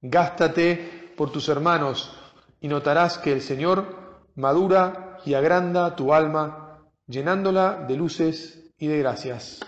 Gástate 0.00 1.03
por 1.16 1.30
tus 1.30 1.48
hermanos 1.48 2.16
y 2.60 2.68
notarás 2.68 3.18
que 3.18 3.32
el 3.32 3.40
Señor 3.40 4.22
madura 4.36 5.18
y 5.24 5.34
agranda 5.34 5.94
tu 5.96 6.12
alma 6.12 6.88
llenándola 7.06 7.84
de 7.86 7.96
luces 7.96 8.72
y 8.78 8.86
de 8.86 8.98
gracias. 8.98 9.60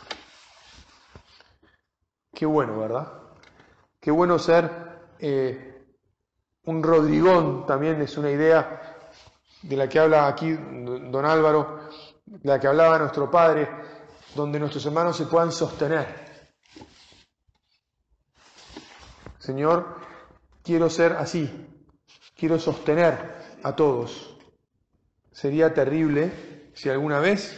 Qué 2.35 2.47
bueno, 2.47 2.79
¿verdad? 2.79 3.13
Qué 4.01 4.11
bueno 4.11 4.39
ser 4.39 4.71
eh, 5.19 5.85
un 6.65 6.83
Rodrigón, 6.83 7.67
también 7.67 8.01
es 8.03 8.17
una 8.19 8.31
idea 8.31 9.09
de 9.63 9.77
la 9.77 9.89
que 9.89 9.99
habla 9.99 10.27
aquí 10.27 10.53
don 10.53 11.25
Álvaro, 11.25 11.89
de 12.27 12.49
la 12.49 12.61
que 12.61 12.67
hablaba 12.67 12.99
nuestro 12.99 13.31
Padre, 13.31 13.69
donde 14.35 14.59
nuestros 14.59 14.85
hermanos 14.87 15.17
se 15.17 15.27
puedan 15.27 15.51
sostener. 15.51 16.27
Señor, 19.39 20.06
quiero 20.67 20.91
ser 20.91 21.13
así, 21.13 21.49
quiero 22.35 22.59
sostener 22.59 23.37
a 23.63 23.77
todos. 23.77 24.37
Sería 25.31 25.73
terrible 25.73 26.73
si 26.75 26.89
alguna 26.89 27.21
vez 27.21 27.57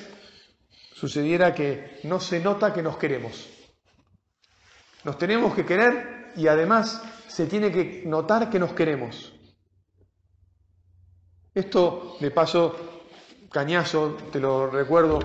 sucediera 0.92 1.55
que 1.55 2.01
no 2.05 2.21
se 2.21 2.38
nota 2.38 2.75
que 2.75 2.83
nos 2.83 2.99
queremos. 2.99 3.49
Nos 5.05 5.16
tenemos 5.16 5.55
que 5.55 5.64
querer 5.64 6.33
y 6.37 6.49
además 6.49 7.03
se 7.29 7.47
tiene 7.47 7.73
que 7.73 8.03
notar 8.05 8.51
que 8.51 8.59
nos 8.59 8.75
queremos. 8.75 9.33
Esto, 11.55 12.16
de 12.21 12.31
paso, 12.31 12.77
cañazo, 13.51 14.18
te 14.31 14.38
lo 14.38 14.68
recuerdo, 14.68 15.21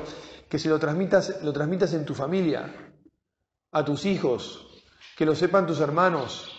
que 0.48 0.58
se 0.58 0.70
lo 0.70 0.80
transmitas, 0.80 1.44
lo 1.44 1.52
transmitas 1.52 1.94
en 1.94 2.06
tu 2.06 2.16
familia, 2.16 2.74
a 3.72 3.84
tus 3.84 4.06
hijos, 4.06 4.84
que 5.18 5.26
lo 5.26 5.36
sepan 5.36 5.68
tus 5.68 5.82
hermanos, 5.82 6.53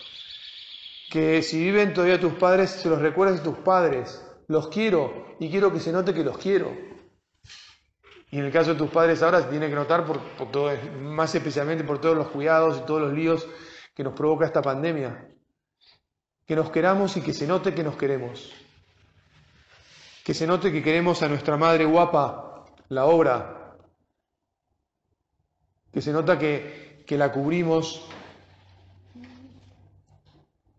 que 1.09 1.41
si 1.43 1.59
viven 1.59 1.93
todavía 1.93 2.19
tus 2.19 2.33
padres, 2.33 2.71
se 2.71 2.89
los 2.89 2.99
recuerdes 2.99 3.41
a 3.41 3.43
tus 3.43 3.57
padres. 3.57 4.21
Los 4.47 4.67
quiero 4.69 5.35
y 5.39 5.49
quiero 5.49 5.71
que 5.71 5.79
se 5.79 5.91
note 5.91 6.13
que 6.13 6.23
los 6.23 6.37
quiero. 6.37 6.75
Y 8.31 8.39
en 8.39 8.45
el 8.45 8.51
caso 8.51 8.73
de 8.73 8.77
tus 8.77 8.89
padres 8.89 9.21
ahora 9.21 9.41
se 9.41 9.49
tiene 9.49 9.69
que 9.69 9.75
notar 9.75 10.05
por, 10.05 10.19
todo, 10.51 10.71
más 10.99 11.33
especialmente 11.35 11.83
por 11.83 12.01
todos 12.01 12.17
los 12.17 12.27
cuidados 12.27 12.79
y 12.79 12.85
todos 12.85 13.01
los 13.01 13.13
líos 13.13 13.47
que 13.93 14.03
nos 14.03 14.13
provoca 14.13 14.45
esta 14.45 14.61
pandemia. 14.61 15.29
Que 16.45 16.55
nos 16.55 16.69
queramos 16.69 17.15
y 17.17 17.21
que 17.21 17.33
se 17.33 17.47
note 17.47 17.73
que 17.73 17.83
nos 17.83 17.95
queremos. 17.95 18.51
Que 20.23 20.33
se 20.33 20.47
note 20.47 20.71
que 20.71 20.83
queremos 20.83 21.21
a 21.21 21.29
nuestra 21.29 21.55
madre 21.55 21.85
guapa, 21.85 22.65
la 22.89 23.05
obra. 23.05 23.77
Que 25.91 26.01
se 26.01 26.11
nota 26.11 26.37
que, 26.37 27.03
que 27.07 27.17
la 27.17 27.31
cubrimos 27.31 28.07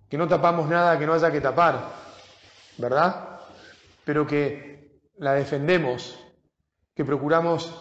que 0.09 0.19
no 0.19 0.29
tapamos 0.29 0.69
nada 0.69 0.99
que 0.99 1.07
no 1.07 1.15
haya 1.15 1.31
que 1.31 1.41
tapar, 1.41 1.89
¿verdad? 2.79 3.41
Pero 4.05 4.27
que 4.27 5.01
la 5.19 5.35
defendemos, 5.35 6.19
que 6.95 7.05
procuramos 7.05 7.73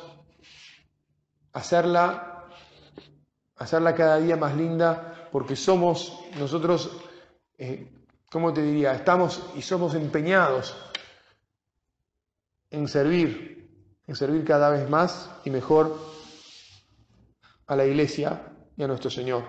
hacerla, 1.54 2.46
hacerla 3.58 3.96
cada 3.96 4.18
día 4.18 4.38
más 4.38 4.56
linda, 4.56 5.30
porque 5.32 5.56
somos 5.56 6.20
nosotros, 6.40 6.98
eh, 7.58 7.92
¿cómo 8.32 8.54
te 8.54 8.62
diría? 8.62 8.94
Estamos 8.94 9.44
y 9.56 9.62
somos 9.62 9.94
empeñados 9.94 10.76
en 12.72 12.88
servir, 12.88 13.70
en 14.08 14.16
servir 14.16 14.44
cada 14.46 14.70
vez 14.70 14.90
más 14.90 15.30
y 15.44 15.50
mejor 15.50 15.98
a 17.68 17.76
la 17.76 17.86
Iglesia 17.86 18.52
y 18.76 18.84
a 18.84 18.88
nuestro 18.88 19.10
Señor, 19.10 19.44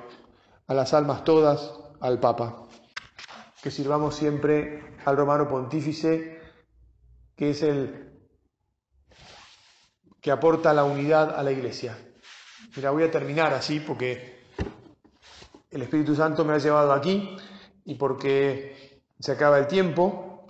a 0.66 0.74
las 0.74 0.92
almas 0.94 1.24
todas, 1.24 1.72
al 2.00 2.20
Papa 2.20 2.65
que 3.62 3.70
sirvamos 3.70 4.14
siempre 4.14 4.96
al 5.04 5.16
romano 5.16 5.48
pontífice, 5.48 6.40
que 7.34 7.50
es 7.50 7.62
el 7.62 8.06
que 10.20 10.30
aporta 10.30 10.72
la 10.72 10.84
unidad 10.84 11.38
a 11.38 11.42
la 11.42 11.52
iglesia. 11.52 11.96
Mira, 12.76 12.90
voy 12.90 13.04
a 13.04 13.10
terminar 13.10 13.54
así 13.54 13.80
porque 13.80 14.44
el 15.70 15.82
Espíritu 15.82 16.14
Santo 16.14 16.44
me 16.44 16.54
ha 16.54 16.58
llevado 16.58 16.92
aquí 16.92 17.36
y 17.84 17.94
porque 17.94 19.02
se 19.18 19.32
acaba 19.32 19.58
el 19.58 19.66
tiempo, 19.66 20.46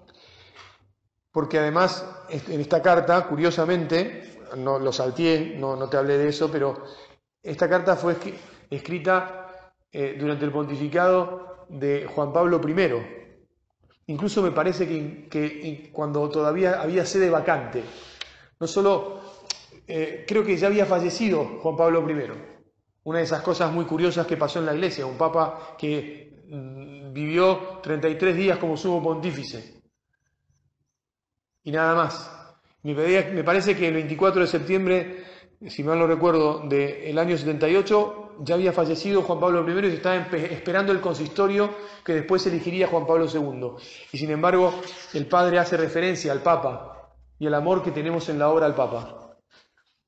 porque 1.30 1.58
además 1.58 2.06
en 2.30 2.60
esta 2.60 2.80
carta, 2.82 3.26
curiosamente, 3.26 4.40
no 4.56 4.78
lo 4.78 4.92
salteé, 4.92 5.56
no, 5.58 5.76
no 5.76 5.88
te 5.88 5.96
hablé 5.96 6.18
de 6.18 6.28
eso, 6.28 6.50
pero 6.50 6.84
esta 7.42 7.68
carta 7.68 7.96
fue 7.96 8.16
escrita 8.70 9.72
eh, 9.92 10.16
durante 10.18 10.44
el 10.44 10.52
pontificado 10.52 11.55
de 11.68 12.06
Juan 12.06 12.32
Pablo 12.32 12.60
I. 12.66 13.26
Incluso 14.08 14.42
me 14.42 14.52
parece 14.52 14.86
que, 15.28 15.90
cuando 15.92 16.28
todavía 16.28 16.80
había 16.80 17.04
sede 17.04 17.28
vacante, 17.28 17.82
no 18.60 18.66
solo, 18.66 19.20
eh, 19.86 20.24
creo 20.26 20.44
que 20.44 20.56
ya 20.56 20.68
había 20.68 20.86
fallecido 20.86 21.58
Juan 21.60 21.76
Pablo 21.76 22.08
I. 22.08 22.30
Una 23.04 23.18
de 23.18 23.24
esas 23.24 23.42
cosas 23.42 23.72
muy 23.72 23.84
curiosas 23.84 24.26
que 24.26 24.36
pasó 24.36 24.58
en 24.58 24.66
la 24.66 24.74
iglesia, 24.74 25.06
un 25.06 25.16
papa 25.16 25.76
que 25.78 26.42
mm, 26.48 27.12
vivió 27.12 27.80
33 27.82 28.36
días 28.36 28.58
como 28.58 28.76
sumo 28.76 29.02
pontífice. 29.02 29.82
Y 31.62 31.72
nada 31.72 31.94
más. 31.94 32.32
Me, 32.82 33.42
parece 33.42 33.76
que 33.76 33.88
el 33.88 33.94
24 33.94 34.42
de 34.42 34.46
septiembre, 34.46 35.24
si 35.66 35.82
mal 35.82 35.98
no 35.98 36.06
recuerdo, 36.06 36.60
del 36.68 37.18
año 37.18 37.36
78, 37.36 38.25
ya 38.40 38.54
había 38.54 38.72
fallecido 38.72 39.22
Juan 39.22 39.40
Pablo 39.40 39.68
I 39.68 39.86
y 39.86 39.90
se 39.90 39.96
estaba 39.96 40.16
esperando 40.16 40.92
el 40.92 41.00
consistorio 41.00 41.70
que 42.04 42.14
después 42.14 42.46
elegiría 42.46 42.86
Juan 42.86 43.06
Pablo 43.06 43.26
II. 43.32 43.72
Y 44.12 44.18
sin 44.18 44.30
embargo, 44.30 44.72
el 45.14 45.26
Padre 45.26 45.58
hace 45.58 45.76
referencia 45.76 46.32
al 46.32 46.42
Papa 46.42 47.12
y 47.38 47.46
al 47.46 47.54
amor 47.54 47.82
que 47.82 47.90
tenemos 47.90 48.28
en 48.28 48.38
la 48.38 48.50
obra 48.50 48.66
al 48.66 48.74
Papa. 48.74 49.36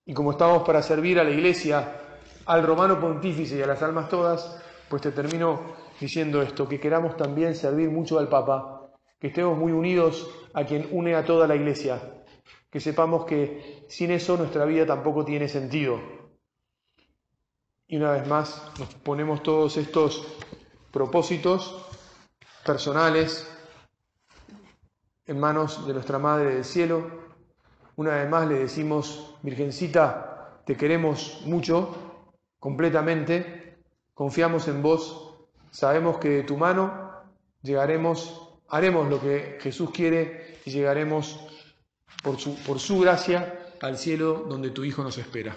Y 0.04 0.14
como 0.14 0.32
estamos 0.32 0.62
para 0.62 0.82
servir 0.82 1.18
a 1.18 1.24
la 1.24 1.30
Iglesia, 1.30 2.00
al 2.46 2.66
romano 2.66 2.98
pontífice 3.00 3.58
y 3.58 3.62
a 3.62 3.66
las 3.66 3.82
almas 3.82 4.08
todas, 4.08 4.62
pues 4.88 5.02
te 5.02 5.12
termino 5.12 5.76
diciendo 6.00 6.40
esto, 6.40 6.68
que 6.68 6.80
queramos 6.80 7.16
también 7.16 7.54
servir 7.54 7.90
mucho 7.90 8.18
al 8.18 8.28
Papa, 8.28 8.90
que 9.18 9.28
estemos 9.28 9.58
muy 9.58 9.72
unidos 9.72 10.30
a 10.54 10.64
quien 10.64 10.88
une 10.92 11.14
a 11.14 11.24
toda 11.24 11.46
la 11.46 11.56
Iglesia, 11.56 12.00
que 12.70 12.80
sepamos 12.80 13.26
que 13.26 13.84
sin 13.88 14.10
eso 14.10 14.36
nuestra 14.36 14.64
vida 14.64 14.86
tampoco 14.86 15.24
tiene 15.24 15.48
sentido 15.48 16.17
y 17.88 17.96
una 17.96 18.12
vez 18.12 18.26
más 18.28 18.62
nos 18.78 18.94
ponemos 18.96 19.42
todos 19.42 19.78
estos 19.78 20.26
propósitos 20.92 21.86
personales 22.64 23.50
en 25.26 25.40
manos 25.40 25.86
de 25.86 25.94
nuestra 25.94 26.18
Madre 26.18 26.54
del 26.54 26.64
Cielo. 26.64 27.10
Una 27.96 28.16
vez 28.16 28.28
más 28.28 28.46
le 28.46 28.58
decimos, 28.58 29.34
Virgencita, 29.42 30.60
te 30.66 30.76
queremos 30.76 31.40
mucho, 31.46 32.22
completamente, 32.58 33.78
confiamos 34.12 34.68
en 34.68 34.82
vos, 34.82 35.34
sabemos 35.70 36.18
que 36.18 36.28
de 36.28 36.42
tu 36.42 36.58
mano 36.58 37.10
llegaremos, 37.62 38.50
haremos 38.68 39.08
lo 39.08 39.18
que 39.18 39.58
Jesús 39.60 39.90
quiere 39.90 40.60
y 40.66 40.70
llegaremos 40.70 41.40
por 42.22 42.38
su, 42.38 42.54
por 42.64 42.78
su 42.78 43.00
gracia 43.00 43.74
al 43.80 43.96
cielo 43.96 44.44
donde 44.46 44.70
tu 44.70 44.84
Hijo 44.84 45.02
nos 45.02 45.16
espera. 45.16 45.56